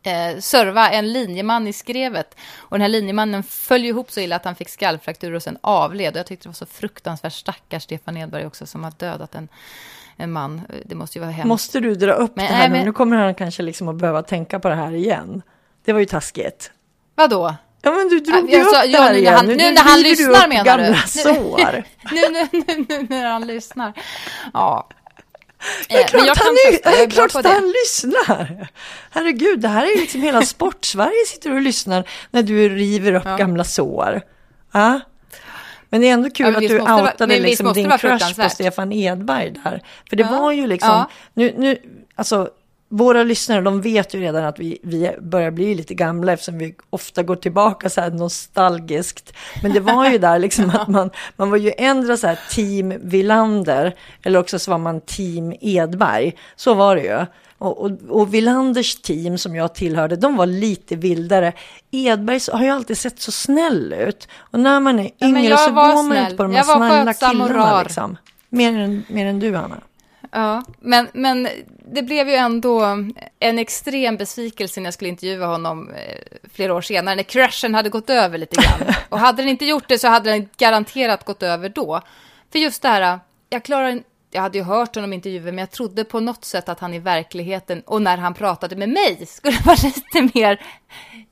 [0.02, 2.36] eh, serva en linjeman i skrevet.
[2.58, 6.12] Och den här linjemannen föll ihop så illa att han fick skallfraktur och sen avled.
[6.14, 9.48] Och jag tyckte det var så fruktansvärt stackars Stefan Edberg också som har dödat en,
[10.16, 10.62] en man.
[10.84, 11.48] Det måste ju vara hemskt.
[11.48, 12.76] Måste du dra upp Men- det här nej, nu?
[12.76, 15.42] men- Nu kommer han kanske liksom att behöva tänka på det här igen.
[15.84, 16.70] Det var ju taskigt.
[17.14, 17.54] Vadå?
[17.84, 19.34] Ja men du drog ju sa- upp ja, här nu när igen.
[19.34, 21.08] han- nu när han lyssnar, menar gamla du?
[21.08, 21.84] sår.
[22.12, 23.92] Nu, nu, nu, nu när han lyssnar.
[24.54, 24.88] Ja.
[25.88, 26.54] Det är Eh, klart, jag han,
[26.94, 28.68] är, är klart att han lyssnar.
[29.10, 33.36] Herregud, det här är liksom hela sportsverige sitter och lyssnar när du river upp Ja.
[33.36, 34.22] gamla sår.
[34.72, 35.00] Ja.
[35.88, 38.48] Men det är ändå kul Ja, att du outade liksom din crush på.
[38.48, 39.82] Stefan Edberg där.
[40.08, 41.78] För det var ju liksom, nu, nu,
[42.14, 42.48] alltså
[42.92, 46.74] våra lyssnare de vet ju redan att vi, vi börjar bli lite gamla eftersom vi
[46.90, 49.32] ofta går tillbaka så här nostalgiskt.
[49.62, 52.94] Men det var ju där liksom att man, man var ju ändra så här team
[53.02, 56.32] Villander eller också så var man team Edberg.
[56.56, 57.26] Så var det ju.
[57.58, 61.52] Och, och, och Villanders team som jag tillhörde, de var lite vildare.
[61.90, 64.28] Edbergs har ju alltid sett så snäll ut.
[64.38, 66.24] Och när man är yngre jag så går man snäll.
[66.24, 68.16] inte på de här snälla killarna liksom.
[68.48, 69.80] Mer än, mer än du, Anna.
[70.34, 71.48] Ja, men, men
[71.92, 72.82] det blev ju ändå
[73.38, 77.88] en extrem besvikelse när jag skulle intervjua honom eh, flera år senare, när crashen hade
[77.88, 78.94] gått över lite grann.
[79.08, 82.00] Och hade den inte gjort det så hade den garanterat gått över då.
[82.52, 84.02] För just det här, jag klarar
[84.34, 86.94] jag hade ju hört honom i intervjuer, men jag trodde på något sätt att han
[86.94, 90.60] i verkligheten, och när han pratade med mig, skulle vara lite mer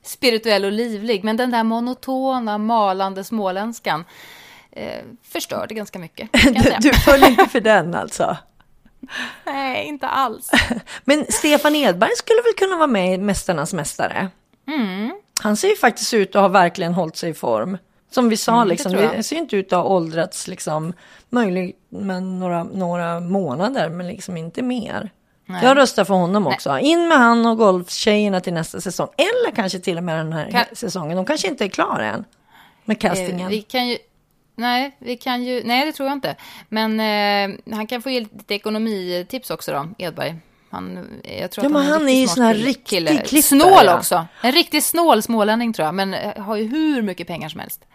[0.03, 1.23] spirituell och livlig.
[1.23, 4.05] Men den där monotona, malande småländskan
[4.71, 6.77] eh, förstörde ganska mycket, säga.
[6.79, 8.37] Du föll inte för den alltså.
[9.45, 10.51] Nej, inte alls.
[11.03, 14.27] Men Stefan Edberg skulle väl kunna vara med i Mästarnas Mästare?
[14.67, 15.11] Mm.
[15.43, 17.77] Han ser ju faktiskt ut att ha verkligen hållit sig i form.
[18.11, 19.13] Som vi sa, liksom, Mm, jag.
[19.15, 20.93] det ser inte ut att ha åldrats liksom,
[21.29, 25.09] möjligt med några, några månader, men liksom inte mer.
[25.45, 25.63] Nej.
[25.63, 26.79] Jag röstar för honom också.
[26.79, 29.07] In med han och golftjejerna till nästa säsong.
[29.17, 31.17] Eller kanske till och med den här Kan- säsongen.
[31.17, 32.25] De kanske inte är klara än
[32.85, 33.41] med castingen.
[33.41, 33.97] Eh, vi kan ju...
[34.55, 35.63] Nej, vi kan ju...
[35.63, 36.35] Nej, det tror jag inte.
[36.69, 40.35] Men eh, han kan få ge lite ekonomitips också då, Edberg.
[40.69, 41.07] Han,
[41.39, 43.09] jag tror Ja, att han, är han är ju sån här riktig kille.
[43.17, 43.97] klippare, Snål ja.
[43.97, 44.25] också.
[44.43, 47.85] En riktigt snål smålänning tror jag, men eh, har ju hur mycket pengar som helst.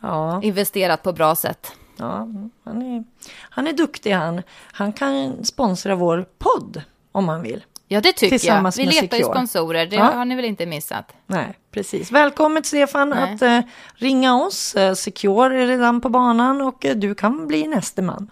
[0.00, 1.72] Ja, Investerat på bra sätt.
[1.96, 2.28] ja
[2.64, 3.04] han, är,
[3.40, 4.42] han är duktig han.
[4.72, 7.64] Han kan sponsra vår podd om han vill.
[7.90, 8.72] Ja, det tycker jag.
[8.76, 10.02] Vi letar ju sponsorer, det Ja.
[10.02, 11.12] har ni väl inte missat?
[11.26, 12.10] Nej, precis.
[12.10, 13.34] Välkommen Stefan Nej.
[13.34, 13.60] att eh,
[13.94, 14.74] ringa oss.
[14.74, 18.28] Eh, Secure är redan på banan och eh, du kan bli näste man.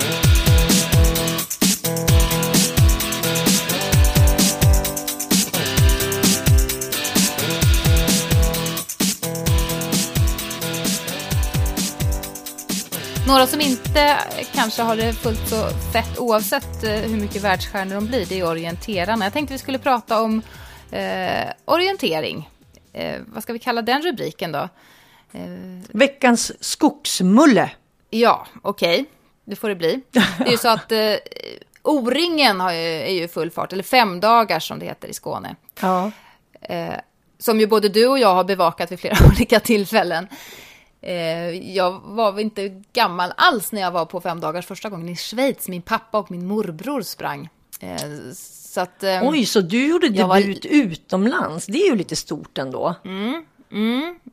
[13.26, 14.18] Några som inte
[14.54, 18.46] kanske har det fullt så fett oavsett eh, hur mycket världsstjärnor de blir, det är
[18.48, 19.24] orienterarna.
[19.24, 20.42] Jag tänkte vi skulle prata om
[20.90, 22.50] eh, orientering.
[22.92, 24.68] Eh, vad ska vi kalla den rubriken då?
[25.32, 25.40] Eh,
[25.88, 27.70] Veckans skogsmulle.
[28.10, 29.04] ja, okej,
[29.44, 30.00] det får det bli.
[30.10, 31.14] Det är ju så att eh,
[31.82, 35.56] O-ringen har ju, är ju full fart, eller fem dagar som det heter i Skåne.
[35.80, 36.10] Ja.
[36.60, 36.94] eh,
[37.38, 40.28] som ju både du och jag har bevakat vid flera olika tillfällen.
[41.08, 45.16] Eh, jag var inte gammal alls när jag var på fem dagars första gången i
[45.16, 45.68] Schweiz.
[45.68, 47.48] Min pappa och min morbror sprang.
[47.80, 47.96] Eh,
[48.34, 51.66] så att, eh, Oj, så du gjorde Jag var- debut utomlands.
[51.66, 52.94] Det är ju lite stort ändå.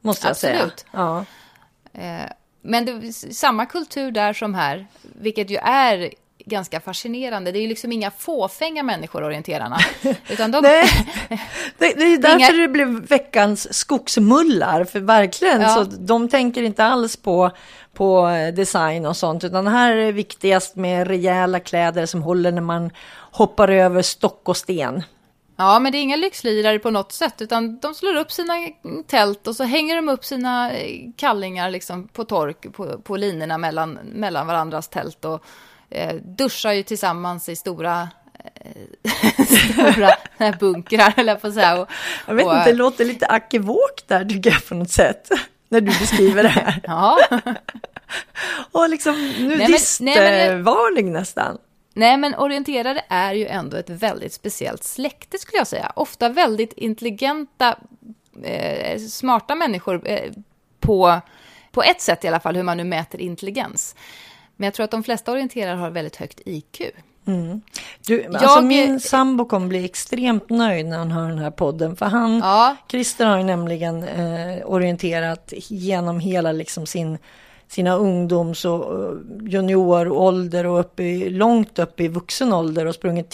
[0.01, 0.53] måste jag säga.
[0.53, 0.85] Mm, absolut.
[0.91, 1.25] Ja.
[1.93, 2.29] eh,
[2.61, 6.13] men det samma kultur där som här, vilket ju är
[6.45, 7.51] ganska fascinerande.
[7.51, 9.77] Det är ju liksom inga fåfänga människor, orienterarna.
[10.29, 10.85] Utan de, Nej,
[11.77, 14.83] det, det är därför Inga- det blev veckans skogsmullar.
[14.85, 15.69] För verkligen, Ja.
[15.69, 17.51] så de tänker inte alls på,
[17.93, 19.43] på eh, design och sånt.
[19.43, 22.91] Utan här är det viktigast med rejäla kläder som håller när man
[23.31, 25.03] hoppar över stock och sten.
[25.55, 28.53] Ja, men det är inga lyxlirare på något sätt, utan de slår upp sina
[29.07, 33.57] tält och så hänger de upp sina eh, kallingar liksom på tork på, på linorna
[33.57, 35.43] mellan, mellan varandras tält och
[35.93, 38.09] eh, duschar ju tillsammans i stora,
[38.55, 39.45] eh,
[39.95, 41.81] stora bunkrar, eller på säga.
[41.81, 41.89] Och,
[42.27, 45.29] Jag vet och, inte, det låter lite akevåk där tycker jag på något sätt.
[45.69, 46.81] När du beskriver det här.
[46.83, 47.17] Ja,
[48.71, 51.57] Och liksom nudistvarning nästan.
[51.93, 55.91] nej men orienterare är ju ändå ett väldigt speciellt släkte skulle jag säga.
[55.95, 57.77] Ofta väldigt intelligenta,
[58.43, 60.31] eh, smarta människor eh,
[60.79, 61.21] på,
[61.71, 63.95] på ett sätt i alla fall, hur man nu mäter intelligens.
[64.55, 66.81] Men jag tror att de flesta orienterare har väldigt högt IQ.
[67.25, 67.61] Mm.
[68.07, 68.35] Du, jag...
[68.35, 71.95] alltså min sambo kommer bli extremt nöjd när han hör den här podden.
[71.95, 72.75] För han, ja.
[72.89, 77.17] Christer har ju nämligen eh, orienterat genom hela liksom sin
[77.73, 83.29] sina ungdoms och juniorålder och upp i, långt upp i vuxen ålder och sprungit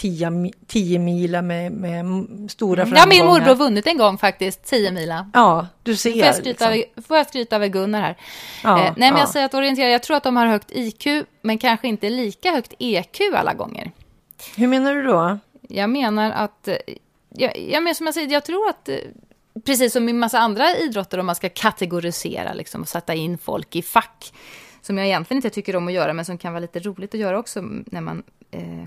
[0.66, 2.04] 10 mila med, med
[2.50, 3.02] stora framgångar.
[3.02, 5.30] Ja, min morbror vunnit en gång faktiskt, 10 mila.
[5.34, 6.10] Ja, du ser.
[6.10, 6.66] Får jag skryta, liksom.
[6.66, 8.16] över, får jag skryta över Gunnar här?
[8.64, 9.18] Ja, eh, nej, men ja.
[9.18, 11.06] jag säger att orientera, jag tror att de har högt IQ,
[11.42, 13.90] men kanske inte lika högt EQ alla gånger.
[14.56, 15.38] Hur menar du då?
[15.68, 16.76] Jag menar att, eh,
[17.28, 18.96] jag, jag menar som jag säger, jag tror att eh,
[19.64, 23.76] precis som i massa andra idrotter om man ska kategorisera liksom, och sätta in folk
[23.76, 24.32] i fack.
[24.82, 27.20] Som jag egentligen inte tycker om att göra, men som kan vara lite roligt att
[27.20, 28.84] göra också när man eh,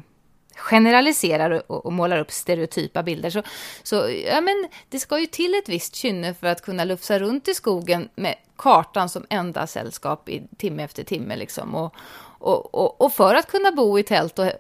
[0.56, 3.30] generaliserar och, och, målar upp stereotypa bilder.
[3.30, 3.44] Så,
[3.84, 3.96] så
[4.28, 7.54] ja, men det ska ju till ett visst kynne för att kunna lufsa runt i
[7.54, 11.36] skogen med kartan som enda sällskap i timme efter timme.
[11.36, 11.76] Liksom.
[11.76, 11.96] Och,
[12.40, 14.52] och, och, och för att kunna bo i tält och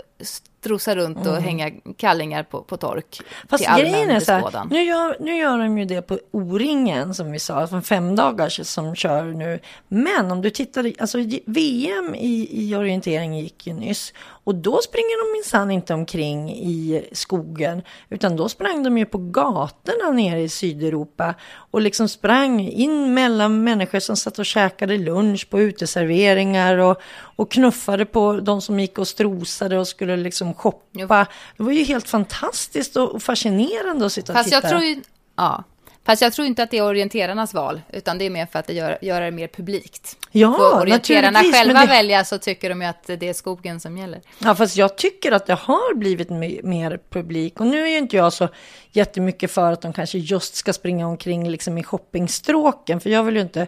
[0.63, 1.43] strosa runt och mm.
[1.43, 5.57] hänga kallingar på, på tork Fast till grejen är så här, nu gör, nu gör
[5.57, 9.59] de ju det på O-ringen som vi sa, från fem dagars som kör nu.
[9.87, 14.13] Men om du tittar, alltså VM i, i orientering gick ju nyss
[14.45, 19.17] och då springer de minsann inte omkring i skogen, utan då sprang de ju på
[19.17, 21.33] gatorna nere i Sydeuropa
[21.71, 27.01] och liksom sprang in mellan människor som satt och käkade lunch på uteserveringar och,
[27.35, 31.27] och knuffade på de som gick och strosade och skulle liksom shoppa.
[31.57, 34.61] Det var ju helt fantastiskt och fascinerande att sitta och Fast titta.
[34.61, 35.01] Jag tror ju,
[35.35, 35.63] ja.
[36.05, 38.67] Fast jag tror inte att det är orienterarnas val, utan det är mer för att
[38.67, 40.17] det gör, gör det mer publikt.
[40.31, 41.87] Ja, Får orienterarna själva det...
[41.87, 44.21] välja så tycker de ju att det är skogen som gäller.
[44.39, 46.29] Ja, fast jag tycker att det har blivit
[46.63, 47.59] mer publik.
[47.59, 48.49] Och nu är ju inte jag så
[48.91, 53.35] jättemycket för att de kanske just ska springa omkring liksom i shoppingstråken, för jag vill
[53.35, 53.67] ju inte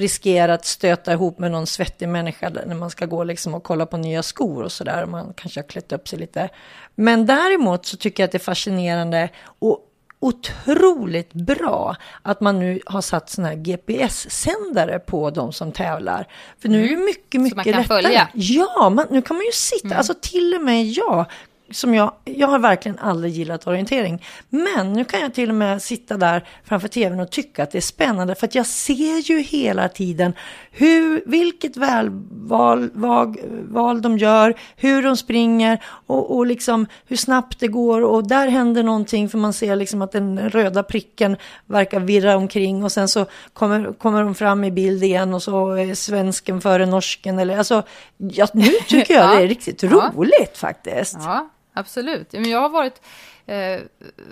[0.00, 3.86] riskera att stöta ihop med någon svettig människa när man ska gå liksom och kolla
[3.86, 5.06] på nya skor och sådär.
[5.06, 6.48] Man kanske har klätt upp sig lite.
[6.94, 9.86] Men däremot så tycker jag att det är fascinerande och
[10.20, 16.26] otroligt bra att man nu har satt sådana här GPS-sändare på de som tävlar.
[16.58, 17.04] För nu är det mm.
[17.04, 17.84] mycket, mycket lättare.
[17.84, 18.02] Så man kan lättare.
[18.02, 18.28] följa?
[18.34, 19.98] Ja, man, nu kan man ju sitta, mm.
[19.98, 21.26] alltså till och med jag
[21.70, 24.24] som jag, jag har verkligen aldrig gillat orientering.
[24.48, 27.78] Men nu kan jag till och med sitta där framför tvn och tycka att det
[27.78, 28.34] är spännande.
[28.34, 30.32] För att jag ser ju hela tiden
[30.70, 33.36] hur, vilket välval val,
[33.68, 38.02] val de gör, hur de springer och, och liksom hur snabbt det går.
[38.02, 42.84] Och där händer någonting för man ser liksom att den röda pricken verkar virra omkring.
[42.84, 46.86] Och sen så kommer, kommer de fram i bild igen och så är svensken före
[46.86, 47.38] norsken.
[47.38, 47.82] Eller, alltså,
[48.16, 50.12] ja, nu tycker jag det är riktigt ja.
[50.14, 51.16] roligt faktiskt.
[51.18, 52.32] Ja absolut.
[52.32, 53.02] Men jag har varit,
[53.46, 53.80] eh,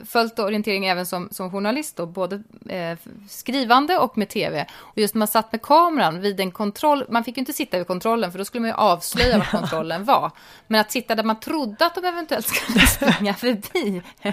[0.06, 2.98] följt orientering även som, som journalist, då, både eh,
[3.28, 4.66] skrivande och med tv.
[4.74, 7.78] Och just när man satt med kameran vid en kontroll, man fick ju inte sitta
[7.78, 10.30] vid kontrollen för då skulle man ju avslöja vad kontrollen var.
[10.66, 14.02] Men att sitta där man trodde att de eventuellt skulle springa förbi.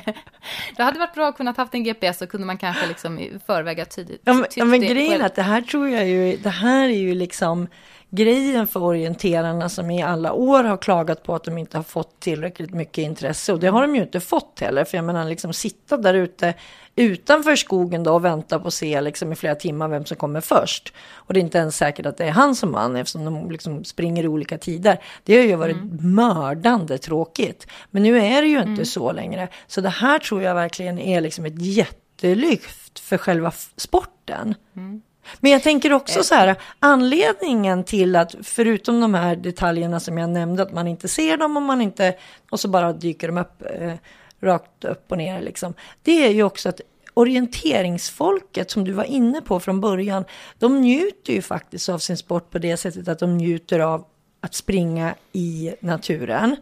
[0.76, 3.40] det hade varit bra att kunna haft en GPS så kunde man kanske liksom i
[3.46, 4.22] förväg ha tydligt.
[4.24, 7.16] Ja, men, men grejen är att det här tror jag ju, det här är ju
[7.16, 7.68] liksom
[8.16, 12.20] grejen för orienterarna som i alla år har klagat på att de inte har fått
[12.20, 13.54] tillräckligt mycket intresse.
[13.54, 14.84] Och det har de ju inte fått heller.
[14.84, 16.54] För jag menar liksom sitta där ute
[16.96, 20.42] utanför skogen då och vänta på att se liksom i flera timmar vem som kommer
[20.42, 20.94] först.
[21.14, 23.84] Och det är inte ens säkert att det är han som vann eftersom de liksom
[23.84, 25.02] springer i olika tider.
[25.24, 26.16] Det har ju varit mm.
[26.16, 27.68] mördande tråkigt.
[27.92, 28.86] Men nu är det ju inte mm.
[28.86, 29.48] så längre.
[29.68, 34.56] Så det här tror jag verkligen är liksom ett jättelyft för själva sporten.
[34.76, 35.02] Mm.
[35.40, 40.30] Men jag tänker också så här, anledningen till att förutom de här detaljerna som jag
[40.30, 42.16] nämnde, att man inte ser dem och man inte,
[42.50, 43.94] och så bara dyker de upp eh,
[44.40, 45.74] rakt upp och ner liksom.
[46.04, 46.82] Det är ju också att
[47.14, 50.26] orienteringsfolket som du var inne på från början,
[50.60, 54.06] de njuter ju faktiskt av sin sport på det sättet att de njuter av
[54.42, 56.56] att springa i naturen.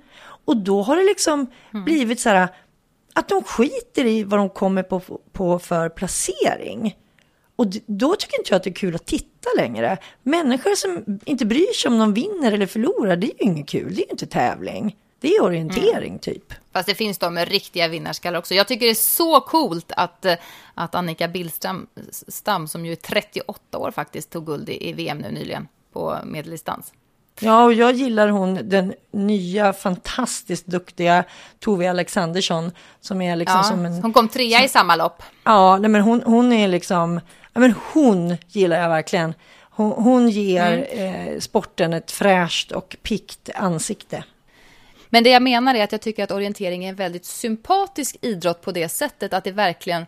[0.45, 1.85] Och då har det liksom mm.
[1.85, 2.47] blivit så här
[3.13, 6.95] att de skiter i vad de kommer på, på för placering.
[7.63, 9.97] Och då tycker inte jag att det är kul att titta längre.
[10.23, 13.95] Människor som inte bryr sig om de vinner eller förlorar, det är ju inget kul.
[13.95, 14.95] Det är ju inte tävling.
[15.19, 16.19] Det är orientering mm.
[16.19, 16.53] typ.
[16.73, 18.53] Fast det finns de med riktiga vinnarskallar också.
[18.53, 20.33] Jag tycker det är så coolt att, eh,
[20.73, 25.31] att Annika Billstam, Stam, som ju är 38 år faktiskt, tog guld i VM nu
[25.31, 26.93] nyligen på medeldistans.
[27.39, 31.23] Ja, och jag gillar hon, den nya fantastiskt duktiga
[31.59, 32.71] Tove Alexandersson.
[33.01, 34.01] Som är liksom ja, som en...
[34.01, 35.23] Hon kom trea som, i samma lopp.
[35.43, 37.19] Ja, nej, men hon, hon är liksom
[37.53, 39.33] ja, men hon gillar jag verkligen.
[39.75, 41.33] Hon, hon ger mm.
[41.33, 44.23] eh, sporten ett fräscht och pikt ansikte.
[45.09, 48.61] Men det jag menar är att jag tycker att orientering är en väldigt sympatisk idrott
[48.61, 50.05] på det sättet att det verkligen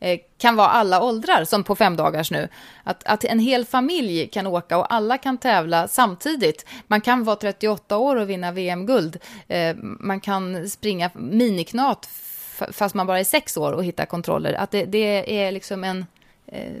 [0.00, 2.48] eh, kan vara alla åldrar, som på fem dagars nu.
[2.84, 6.66] Att, att en hel familj kan åka och alla kan tävla samtidigt.
[6.86, 9.18] Man kan vara 38 år och vinna VM-guld.
[9.48, 12.08] Eh, man kan springa miniknat
[12.72, 14.52] fast man bara är sex år och hitta kontroller.
[14.52, 16.06] Att det, det är liksom en
[16.46, 16.72] eh,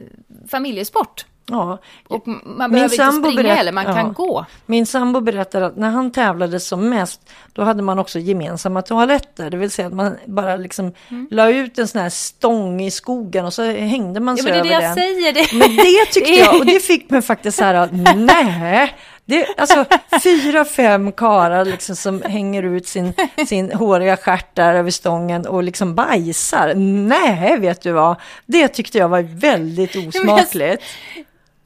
[0.48, 1.24] familjesport.
[1.50, 1.78] Ja.
[2.08, 3.94] Och man behöver inte springa berätt, heller, man ja.
[3.94, 4.46] kan gå.
[4.66, 9.50] Min sambo berättar att när han tävlade som mest, då hade man också gemensamma toaletter.
[9.50, 11.28] Det vill säga att man bara liksom mm.
[11.30, 14.68] la ut en sån här stång i skogen och så hängde man sig ja, över
[14.68, 14.68] den.
[14.68, 15.32] Det är det jag säger.
[15.32, 15.58] Det.
[15.58, 18.94] Men det tyckte jag, och det fick mig faktiskt så här, nej.
[19.28, 19.84] Det, alltså
[20.22, 23.12] fyra, fem karar liksom som hänger ut sin,
[23.46, 26.74] sin håriga stjärt där över stången och liksom bajsar.
[26.74, 28.16] Nej, vet du vad?
[28.46, 30.82] Det tyckte jag var väldigt osmakligt.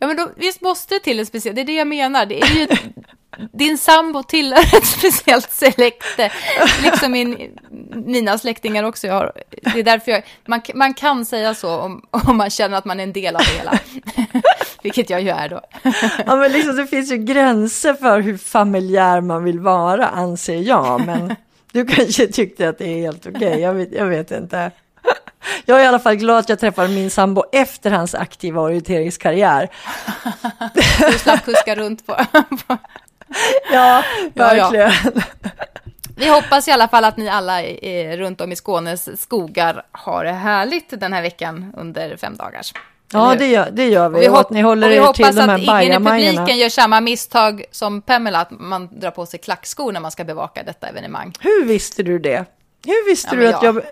[0.00, 2.26] Ja, men då, visst måste det till en speciell, det är det jag menar.
[2.26, 2.66] Det är ju,
[3.52, 6.32] din sambo tillhör ett speciellt släkte,
[6.82, 7.58] liksom min,
[8.06, 9.06] mina släktingar också.
[9.06, 12.78] Jag har, det är därför jag, man, man kan säga så om, om man känner
[12.78, 13.78] att man är en del av det hela.
[14.82, 15.60] Vilket jag ju är då.
[16.26, 21.06] ja, men liksom, det finns ju gränser för hur familjär man vill vara, anser jag.
[21.06, 21.36] Men
[21.72, 23.60] du kanske tyckte att det är helt okej, okay.
[23.60, 24.70] jag, vet, jag vet inte.
[25.64, 29.68] Jag är i alla fall glad att jag träffade min sambo efter hans aktiva orienteringskarriär.
[31.12, 32.16] Du slapp kuska runt på.
[33.72, 34.02] ja,
[34.34, 34.92] verkligen.
[35.04, 35.50] Ja, ja.
[36.16, 37.62] Vi hoppas i alla fall att ni alla
[38.16, 42.72] runt om i Skånes skogar har det härligt den här veckan under fem dagars.
[43.12, 44.18] Ja, det gör, det gör vi.
[44.18, 46.58] Och vi, och att ni håller er till de här hoppas att ingen i publiken
[46.58, 50.62] gör samma misstag som Pamela, att man drar på sig klackskor när man ska bevaka
[50.62, 51.32] detta evenemang.
[51.40, 52.44] Hur visste du det?
[52.86, 53.76] Hur visste ja, du att jag,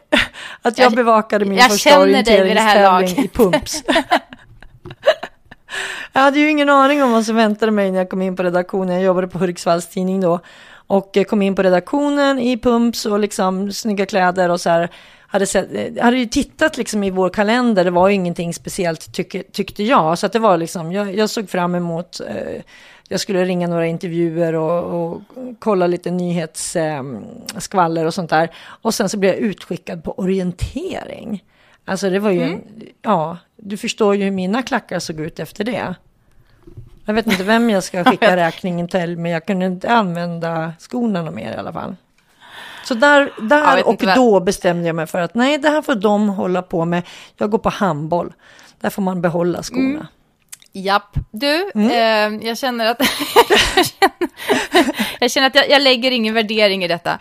[0.62, 3.82] att jag, jag bevakade min jag första orienteringstävling i pumps?
[6.12, 8.42] jag hade ju ingen aning om vad som väntade mig när jag kom in på
[8.42, 8.94] redaktionen.
[8.94, 10.40] Jag jobbade på Hudiksvalls tidning då
[10.88, 14.88] och kom in på redaktionen i pumps och liksom snygga kläder och så här.
[15.30, 15.68] Hade, sett,
[16.00, 20.18] hade ju tittat liksom i vår kalender, det var ju ingenting speciellt tyck, tyckte jag.
[20.18, 22.62] Så att det var liksom, jag, jag såg fram emot eh,
[23.08, 25.22] jag skulle ringa några intervjuer och, och
[25.58, 28.50] kolla lite nyhetsskvaller eh, och sånt där.
[28.82, 31.44] Och sen så blev jag utskickad på orientering.
[31.84, 32.54] Alltså det var ju, mm.
[32.54, 32.62] en,
[33.02, 35.94] ja, du förstår ju hur mina klackar såg ut efter det.
[37.04, 41.22] Jag vet inte vem jag ska skicka räkningen till, men jag kunde inte använda skorna
[41.22, 41.96] något mer i alla fall.
[42.84, 46.28] Så där, där och då bestämde jag mig för att nej, det här får de
[46.28, 47.02] hålla på med.
[47.36, 48.32] Jag går på handboll.
[48.80, 49.88] Där får man behålla skorna.
[49.88, 50.06] Mm.
[50.82, 51.16] Japp.
[51.30, 51.90] Du, mm.
[51.90, 56.88] eh, jag känner att, jag, känner, jag känner att jag, jag lägger ingen värdering i
[56.88, 57.18] detta.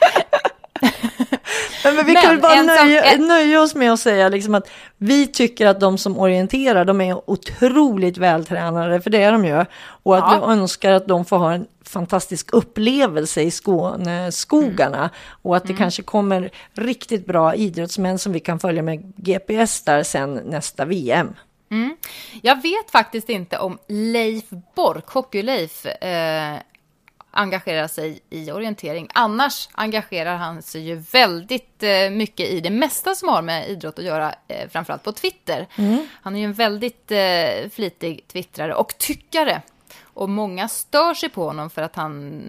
[1.83, 3.27] Men, men vi men, kan väl bara nöja, en...
[3.27, 7.29] nöja, oss med att säga liksom att vi tycker att de som orienterar, de är
[7.29, 9.65] otroligt vältränade, för det är de ju.
[10.03, 10.45] Och att ja.
[10.45, 14.97] vi önskar att de får ha en fantastisk upplevelse i Skåneskogarna.
[14.97, 15.09] Mm.
[15.41, 15.77] Och att det mm.
[15.77, 21.33] kanske kommer riktigt bra idrottsmän som vi kan följa med GPS där sen nästa VM.
[21.70, 21.97] Mm.
[22.41, 24.45] Jag vet faktiskt inte om Leif
[24.76, 26.61] Bork, Hockey-Leif, eh,
[27.32, 29.07] engagerar sig i orientering.
[29.13, 33.99] Annars engagerar han sig ju väldigt eh, mycket i det mesta som har med idrott
[33.99, 35.68] att göra, eh, framförallt på Twitter.
[35.76, 36.07] Mm.
[36.22, 39.61] Han är ju en väldigt eh, flitig twittrare och tyckare.
[40.03, 42.41] Och många stör sig på honom för att han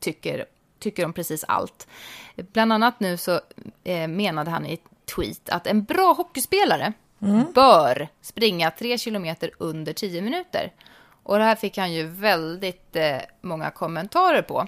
[0.00, 0.44] tycker,
[0.78, 1.86] tycker om precis allt.
[2.36, 3.40] Bland annat nu så
[3.84, 6.92] eh, menade han i ett tweet att en bra hockeyspelare
[7.22, 7.52] mm.
[7.52, 10.72] bör springa tre kilometer under tio minuter.
[11.22, 14.66] Och det här fick han ju väldigt eh, många kommentarer på.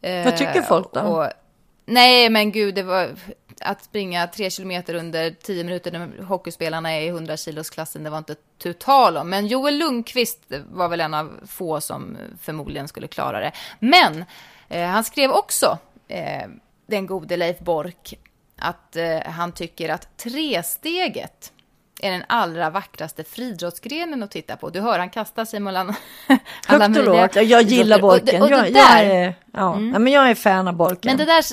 [0.00, 1.00] Eh, Vad tycker folk då?
[1.00, 1.26] Och,
[1.86, 3.14] nej, men gud, det var
[3.60, 7.36] att springa tre kilometer under tio minuter när hockeyspelarna är i 100
[7.72, 9.30] klassen, det var inte tu tal om.
[9.30, 10.40] Men Joel Lundqvist
[10.70, 13.52] var väl en av få som förmodligen skulle klara det.
[13.78, 14.24] Men
[14.68, 16.48] eh, han skrev också, eh,
[16.86, 18.14] den gode Leif Bork,
[18.58, 21.52] att eh, han tycker att tresteget
[22.00, 24.70] är den allra vackraste friidrottsgrenen att titta på.
[24.70, 25.94] Du hör, han kastar sig mellan
[26.66, 27.36] alla Högt och lågt.
[27.36, 28.42] Jag gillar Borken.
[28.42, 29.74] Och, och jag, jag, är, ja.
[29.74, 29.92] Mm.
[29.92, 29.98] ja.
[29.98, 31.00] men jag är fan av Borken.
[31.02, 31.44] Men det där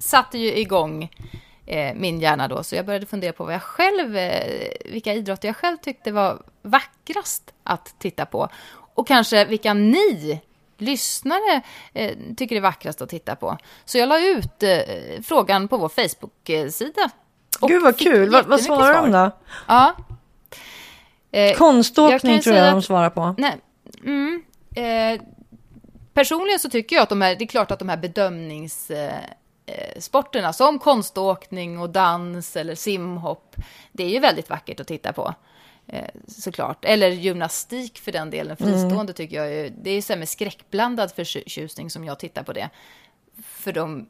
[0.00, 1.10] satte ju igång
[1.66, 5.48] eh, min hjärna då, så jag började fundera på vad jag själv, eh, vilka idrotter
[5.48, 8.48] jag själv tyckte var vackrast att titta på.
[8.94, 10.40] Och kanske vilka ni
[10.78, 11.62] lyssnare
[11.92, 13.58] eh, tycker är vackrast att titta på.
[13.84, 17.10] Så jag la ut eh, frågan på vår Facebook-sida
[17.60, 19.02] Gud vad kul, vad, vad svarar svar.
[19.02, 19.30] de då?
[19.68, 19.96] Ja.
[21.30, 23.34] Eh, Konståkning tror jag de svarar på.
[23.38, 23.56] Nej,
[24.04, 24.42] mm,
[24.76, 25.20] eh,
[26.14, 30.52] personligen så tycker jag att de här, det är klart att de här bedömningssporterna eh,
[30.52, 33.56] som konståkning och dans eller simhopp,
[33.92, 35.34] det är ju väldigt vackert att titta på.
[35.86, 36.84] Eh, såklart.
[36.84, 38.72] Eller gymnastik för den delen, mm.
[38.72, 39.14] fristående mm.
[39.14, 39.72] tycker jag ju.
[39.82, 42.70] Det är så här med skräckblandad förtjusning som jag tittar på det.
[43.42, 44.08] För de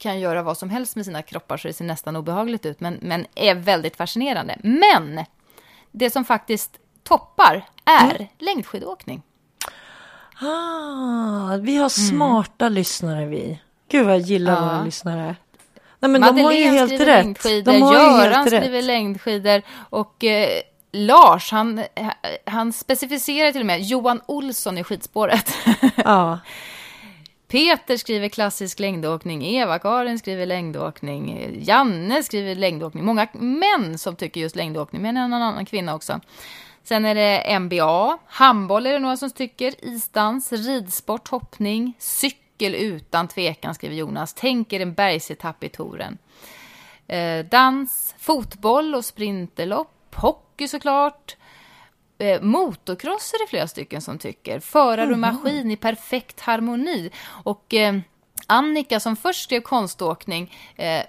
[0.00, 2.98] kan göra vad som helst med sina kroppar så det ser nästan obehagligt ut, men,
[3.02, 4.56] men är väldigt fascinerande.
[4.62, 5.24] Men
[5.90, 8.26] det som faktiskt toppar är mm.
[8.38, 9.22] längdskidåkning.
[10.40, 12.74] Ah, vi har smarta mm.
[12.74, 13.60] lyssnare vi.
[13.88, 14.60] Gud vad jag gillar ja.
[14.60, 15.36] våra lyssnare.
[15.98, 17.06] Nej, men Madeleine de har ju helt rätt.
[17.06, 18.84] Längdskidor, de har Göran skriver rätt.
[18.84, 20.60] längdskidor och eh,
[20.92, 21.84] Lars, han,
[22.46, 25.54] han specificerar till och med Johan Olsson i skidspåret.
[25.96, 26.38] Ja.
[27.50, 33.04] Peter skriver klassisk längdåkning, Eva-Karin skriver längdåkning, Janne skriver längdåkning.
[33.04, 36.20] Många män som tycker just längdåkning, men en annan kvinna också.
[36.82, 43.28] Sen är det NBA, handboll är det några som tycker, isdans, ridsport, hoppning, cykel utan
[43.28, 44.34] tvekan skriver Jonas.
[44.34, 46.18] Tänk er en bergsetapp i touren.
[47.06, 51.36] Eh, dans, fotboll och sprinterlopp, hockey såklart.
[52.20, 54.60] Eh, motocross är det flera stycken som tycker.
[54.60, 57.10] Förare och maskin i perfekt harmoni.
[57.44, 57.98] Och eh,
[58.46, 61.02] Annika som först skrev konståkning eh,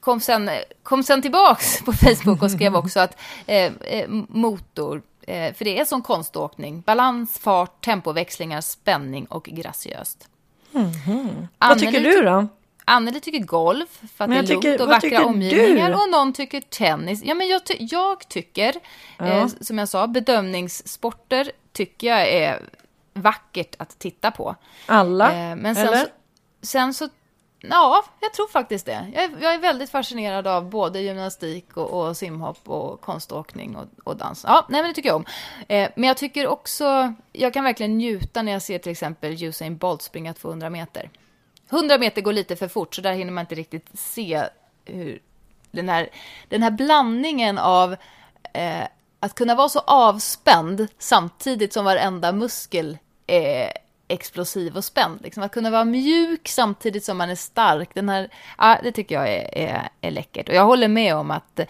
[0.00, 0.50] kom, sen,
[0.82, 5.78] kom sen tillbaks på Facebook och skrev också att eh, eh, motor, eh, för det
[5.78, 6.80] är som konståkning.
[6.80, 10.28] Balans, fart, tempoväxlingar, spänning och graciöst.
[10.74, 11.48] Mm -hmm.
[11.58, 12.48] Vad tycker du då?
[12.88, 15.88] Anneli tycker golf för att det är tycker, lugnt och vackra omgivningar.
[15.88, 15.94] Du?
[15.94, 17.22] Och någon tycker tennis.
[17.24, 18.74] Ja, men jag, ty jag tycker,
[19.16, 19.26] ja.
[19.26, 22.62] eh, som jag sa, bedömningssporter tycker jag är
[23.12, 24.56] vackert att titta på.
[24.86, 25.32] Alla?
[25.32, 25.98] Eh, men sen eller?
[25.98, 26.06] Så,
[26.62, 27.08] sen så,
[27.60, 29.06] ja, jag tror faktiskt det.
[29.14, 33.86] Jag är, jag är väldigt fascinerad av både gymnastik och, och simhopp och konståkning och,
[34.04, 34.44] och, dans.
[34.48, 35.24] Ja, nej men det tycker jag om.
[35.68, 39.76] Eh, men jag tycker också, jag kan verkligen njuta när jag ser till exempel Usain
[39.76, 41.10] Bolt springa 200 meter.
[41.70, 44.44] 100 meter går lite för fort, så där hinner man inte riktigt se
[44.84, 45.22] hur
[45.70, 46.08] den här,
[46.48, 47.96] den här blandningen av
[48.52, 48.84] eh,
[49.20, 53.72] att kunna vara så avspänd samtidigt som varenda muskel är
[54.08, 55.22] explosiv och spänd.
[55.22, 57.94] Liksom att kunna vara mjuk samtidigt som man är stark.
[57.94, 60.48] Den här, ja, det tycker jag är, är, är läckert.
[60.48, 61.60] Och jag håller med om att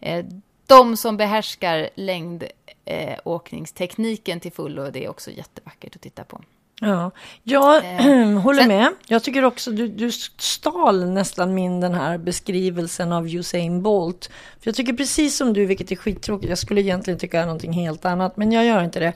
[0.00, 0.24] eh,
[0.66, 6.40] de som behärskar längdåkningstekniken eh, till fullo, det är också jättevackert att titta på.
[6.80, 7.10] Ja,
[7.42, 8.92] jag eh, håller sen, med.
[9.06, 14.30] Jag tycker också du, du stal nästan min den här beskrivelsen av Usain Bolt.
[14.60, 16.48] För jag tycker precis som du, vilket är skittråkigt.
[16.48, 19.12] Jag skulle egentligen tycka någonting helt annat, men jag gör inte det.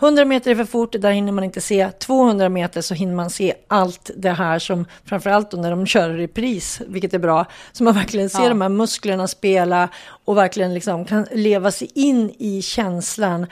[0.00, 1.90] 100 meter är för fort, där hinner man inte se.
[1.90, 6.10] 200 meter så hinner man se allt det här som, framförallt då när de kör
[6.10, 8.48] repris, vilket är bra, så man verkligen ser ja.
[8.48, 9.88] de här musklerna spela
[10.24, 13.46] och verkligen liksom kan leva sig in i känslan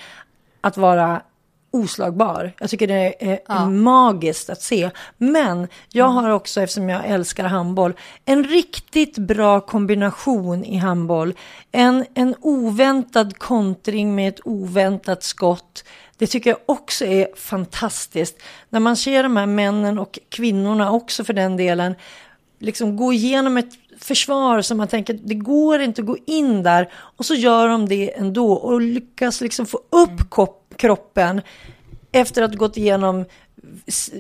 [0.61, 1.23] att vara
[1.75, 2.53] oslagbar.
[2.59, 3.71] Jag tycker det är ja.
[3.71, 4.91] magiskt att se.
[5.19, 6.17] Men jag mm.
[6.17, 7.95] har också, eftersom jag älskar handboll,
[8.25, 11.35] en riktigt bra kombination i handboll.
[11.73, 15.85] En, en oväntad kontring med ett oväntat skott.
[16.19, 18.43] Det tycker jag också är fantastiskt.
[18.69, 21.95] När man ser de här männen och kvinnorna också för den delen,
[22.59, 26.93] liksom gå igenom ett försvar som man tänker det går inte att gå in där
[26.95, 30.27] och så gör de det ändå och lyckas liksom få upp mm
[30.75, 31.41] kroppen
[32.13, 33.25] efter att gått igenom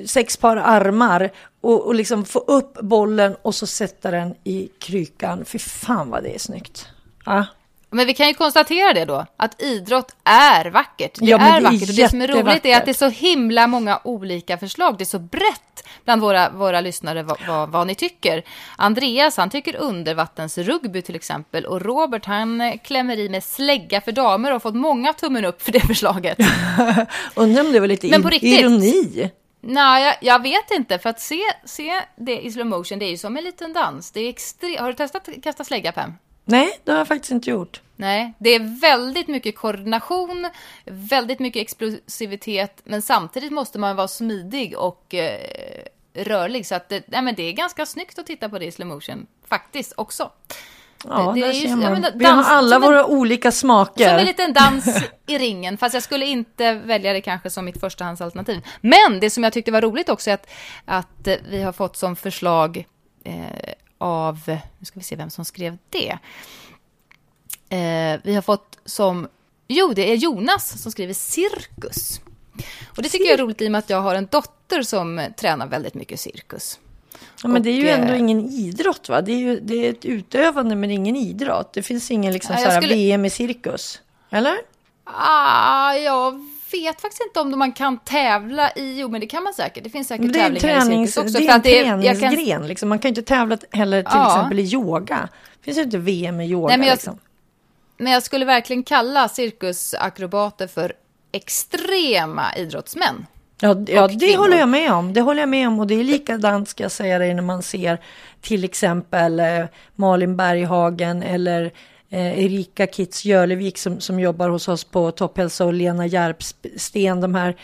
[0.07, 1.30] sex par armar
[1.61, 5.44] och, och liksom få upp bollen och så sätta den i krykan.
[5.44, 6.88] Fy fan vad det är snyggt.
[7.24, 7.46] Ja.
[7.95, 11.18] Men vi kan ju konstatera det då, att idrott är vackert.
[11.20, 11.88] Det ja, är, är vackert.
[11.88, 14.99] Och det som är roligt är att det är så himla många olika förslag.
[14.99, 18.45] Det är så brett bland våra, våra lyssnare vad, vad, vad ni tycker.
[18.76, 21.66] Andreas, han tycker undervattensrugby till exempel.
[21.66, 25.62] Och Robert, han klämmer i med slägga för damer och har fått många tummen upp
[25.62, 26.38] för det förslaget.
[27.34, 29.30] Undrar om det var lite Men på riktigt, ironi?
[29.61, 30.99] Nej, jag, jag, vet inte.
[30.99, 34.11] För att se, se det i slow motion, det är ju som en liten dans.
[34.11, 34.76] Det är extre...
[34.80, 36.12] Har du testat att kasta slägga, Pam?
[36.45, 37.80] Nej, det har jag faktiskt inte gjort.
[37.97, 40.51] Nej, det är väldigt mycket koordination,
[40.84, 45.84] väldigt mycket explosivitet, men samtidigt måste man vara smidig och eh,
[46.14, 46.66] rörlig.
[46.66, 48.88] Så att det, nej, men det är ganska snyggt att titta på det i slow
[48.88, 50.30] motion, faktiskt också.
[51.09, 52.03] Ja, det, det är ju, ser man.
[52.03, 54.09] Ja, Vi har alla våra en, olika smaker.
[54.09, 57.80] Som en liten dans i ringen, fast jag skulle inte välja det kanske som mitt
[57.80, 58.61] förstahandsalternativ.
[58.80, 60.47] Men det som jag tyckte var roligt också är att,
[60.84, 62.86] att vi har fått som förslag
[63.24, 63.72] eh,
[64.05, 64.40] av,
[64.78, 66.18] nu ska vi se vem som skrev det.
[67.68, 69.28] Eh, vi har fått som,
[69.68, 72.20] jo det är Jonas som skriver cirkus.
[72.96, 75.26] Och det tycker jag är roligt i och med att jag har en dotter som
[75.36, 76.78] tränar väldigt mycket cirkus.
[77.42, 79.22] Ja, men och, det är ju ändå eh, ingen idrott va?
[79.22, 81.72] Det är ju det är ett utövande men ingen idrott.
[81.72, 82.94] Det finns ingen liksom, här, skulle...
[82.94, 84.00] VM i cirkus.
[84.30, 84.57] Eller?
[85.05, 86.48] Ah, jag
[86.80, 89.90] vet faktiskt inte om man kan tävla i, jo men det kan man säkert, det
[89.90, 91.38] finns säkert det tävlingar tränings, i cirkus också.
[91.38, 92.68] Det är en träningsgren, kan...
[92.68, 92.88] liksom.
[92.88, 94.36] man kan ju inte tävla heller till ja.
[94.36, 95.28] exempel i yoga.
[95.58, 96.68] Det finns ju inte VM i yoga.
[96.68, 97.18] Nej, men, jag, liksom.
[97.96, 100.92] men jag skulle verkligen kalla cirkusakrobater för
[101.32, 103.26] extrema idrottsmän.
[103.60, 105.12] Ja, ja det håller jag med om.
[105.12, 107.62] Det håller jag med om och det är likadant ska jag säga dig när man
[107.62, 107.98] ser
[108.40, 109.64] till exempel eh,
[109.94, 111.72] Malin Berghagen eller
[112.14, 117.34] eh, Erika Kitz Jölevik som, som jobbar hos oss på Topphälsa och Lena Järpsten, de
[117.34, 117.56] här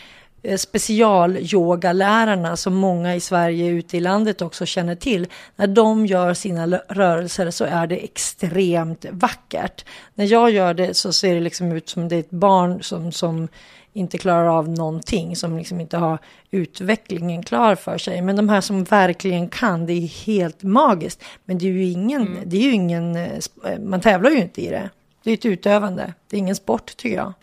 [0.43, 5.27] eh, specialyogalärarna som många i Sverige ute i landet också känner till.
[5.55, 9.85] När de gör sina rörelser så är det extremt vackert.
[10.15, 13.11] När jag gör det så ser det liksom ut som det är ett barn som,
[13.11, 13.47] som
[13.93, 16.17] inte klarar av någonting, som liksom inte har
[16.51, 18.21] utvecklingen klar för sig.
[18.21, 21.23] Men de här som verkligen kan, det är helt magiskt.
[21.45, 22.43] Men det är ju ingen, mm.
[22.45, 24.89] det är ju ingen, eh, man tävlar ju inte i det.
[25.23, 27.33] Det är ett utövande, det är ingen sport tycker jag.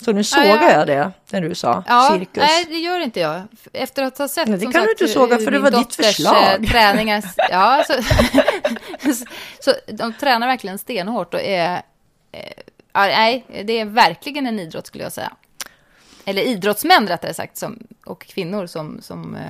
[0.00, 2.42] Så nu sågar ja, jag det, när du sa ja, cirkus.
[2.42, 3.42] Nej, det gör inte jag.
[3.72, 5.94] Efter att ha sett nej, det kan sagt, du inte såga, för det var ditt
[5.94, 6.64] förslag.
[6.64, 7.92] Eh, träningar, ja, så,
[9.60, 11.82] så, de tränar verkligen stenhårt och är...
[12.32, 12.52] Eh,
[12.94, 15.32] nej, det är verkligen en idrott skulle jag säga
[16.28, 19.42] eller idrottsmän rättare sagt, som, och kvinnor som, som eh,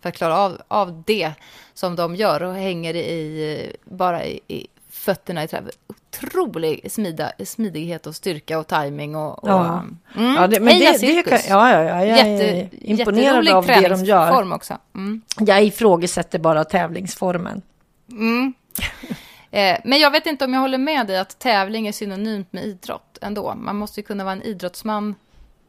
[0.00, 1.32] för att klara av, av det
[1.74, 5.62] som de gör och hänger i, bara i, i fötterna i trä.
[5.86, 9.84] Otrolig smida, smidighet och styrka och tajming och, och ja.
[10.16, 10.34] Mm.
[10.34, 13.88] ja, det, men det, det kan, ja, ja, ja, jag är Jätte, imponerad av det
[13.88, 14.52] de gör.
[14.52, 14.78] också.
[14.94, 15.22] Mm.
[15.38, 17.62] Jag ifrågasätter bara tävlingsformen.
[18.10, 18.54] Mm.
[19.50, 22.64] eh, men jag vet inte om jag håller med dig att tävling är synonymt med
[22.64, 23.54] idrott ändå.
[23.54, 25.14] Man måste ju kunna vara en idrottsman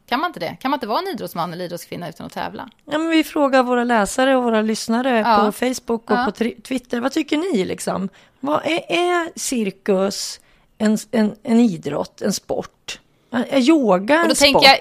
[0.07, 0.57] kan man inte det?
[0.59, 2.69] Kan man inte vara en idrottsman eller idrottskvinna utan att tävla?
[2.85, 5.45] Ja, men vi frågar våra läsare och våra lyssnare ja.
[5.45, 6.25] på Facebook och ja.
[6.25, 6.31] på
[6.63, 6.99] Twitter.
[6.99, 8.09] Vad tycker ni liksom?
[8.39, 10.39] Vad är, är cirkus
[10.77, 12.99] en, en, en idrott, en sport?
[13.31, 14.63] Är yoga en sport?
[14.63, 14.79] Jag...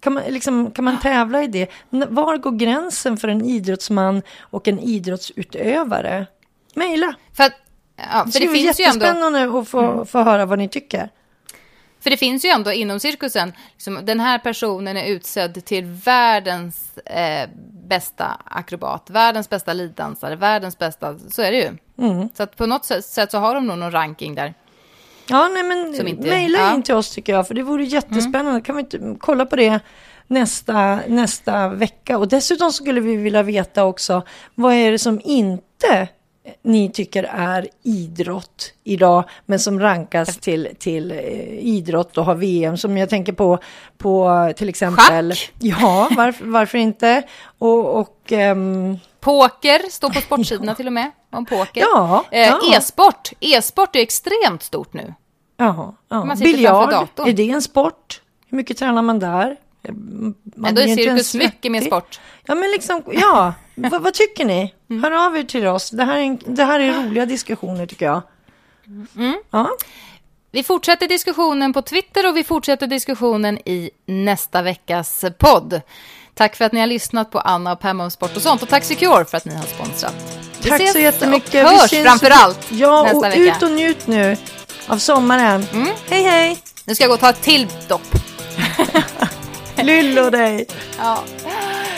[0.00, 1.70] Kan man, liksom, kan man tävla i det?
[1.90, 6.26] Var går gränsen för en idrottsman och en idrottsutövare?
[6.74, 7.14] Mejla!
[7.32, 7.52] För, att,
[7.96, 9.06] ja, för det, det finns ju ändå...
[9.06, 10.06] jättespännande att få, mm.
[10.06, 11.10] få höra vad ni tycker.
[12.00, 16.98] För det finns ju ändå inom cirkusen, liksom, den här personen är utsedd till världens
[16.98, 17.48] eh,
[17.88, 21.76] bästa akrobat, världens bästa liddansare, världens bästa, så är det ju.
[21.98, 22.28] Mm.
[22.34, 24.54] Så att på något sätt, så har de nog någon ranking där.
[25.28, 26.74] Ja, nej men inte, mejla ja.
[26.74, 28.50] in till oss tycker jag, för det vore jättespännande.
[28.50, 28.62] Mm.
[28.62, 29.80] Kan vi inte kolla på det
[30.26, 32.18] nästa, nästa vecka?
[32.18, 34.22] Och dessutom skulle vi vilja veta också,
[34.54, 36.08] vad är det som inte
[36.62, 41.18] ni tycker är idrott idag, men som rankas till, till eh,
[41.58, 43.58] idrott och har VM som jag tänker på,
[43.98, 45.32] på till exempel.
[45.32, 45.52] Schack?
[45.58, 47.22] Ja, varför, varför inte?
[47.58, 48.98] Och, och um...
[49.20, 51.80] Poker står på sportsidorna till och med, om poker.
[51.80, 55.14] Ja, eh, E-sport, e-sport är extremt stort nu.
[55.56, 56.34] Jaha, ja.
[56.38, 58.20] Biljard, är det en sport?
[58.46, 59.56] Hur mycket tränar man där?
[59.82, 62.20] Man men då är cirkus mycket mer sport.
[62.46, 63.54] Ja, men liksom, ja.
[63.78, 64.74] Vad, vad, tycker ni?
[64.90, 65.02] Mm.
[65.02, 65.90] Hör av er till oss.
[65.90, 68.22] Det här är, en, det här är roliga diskussioner tycker jag.
[69.16, 69.42] Mm.
[69.50, 69.70] Ja.
[70.50, 75.80] Vi fortsätter diskussionen på Twitter och vi fortsätter diskussionen i nästa veckas podd.
[76.34, 78.68] Tack för att ni har lyssnat på Anna och Pamma om sport och sånt och
[78.68, 80.14] tack Secure för att ni har sponsrat.
[80.62, 81.54] Vi tack så jättemycket.
[81.54, 83.56] Vi hörs framför allt Ja, nästa och vecka.
[83.56, 84.36] ut och njut nu
[84.86, 85.66] av sommaren.
[85.72, 85.88] Mm.
[86.10, 86.58] Hej, hej.
[86.84, 88.14] Nu ska jag gå och ta ett till dopp.
[89.82, 90.66] Lyllo dig.
[90.98, 91.24] Ja.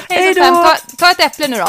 [0.09, 0.43] Hej då.
[0.43, 1.69] Ta, ta ett äpple nu då.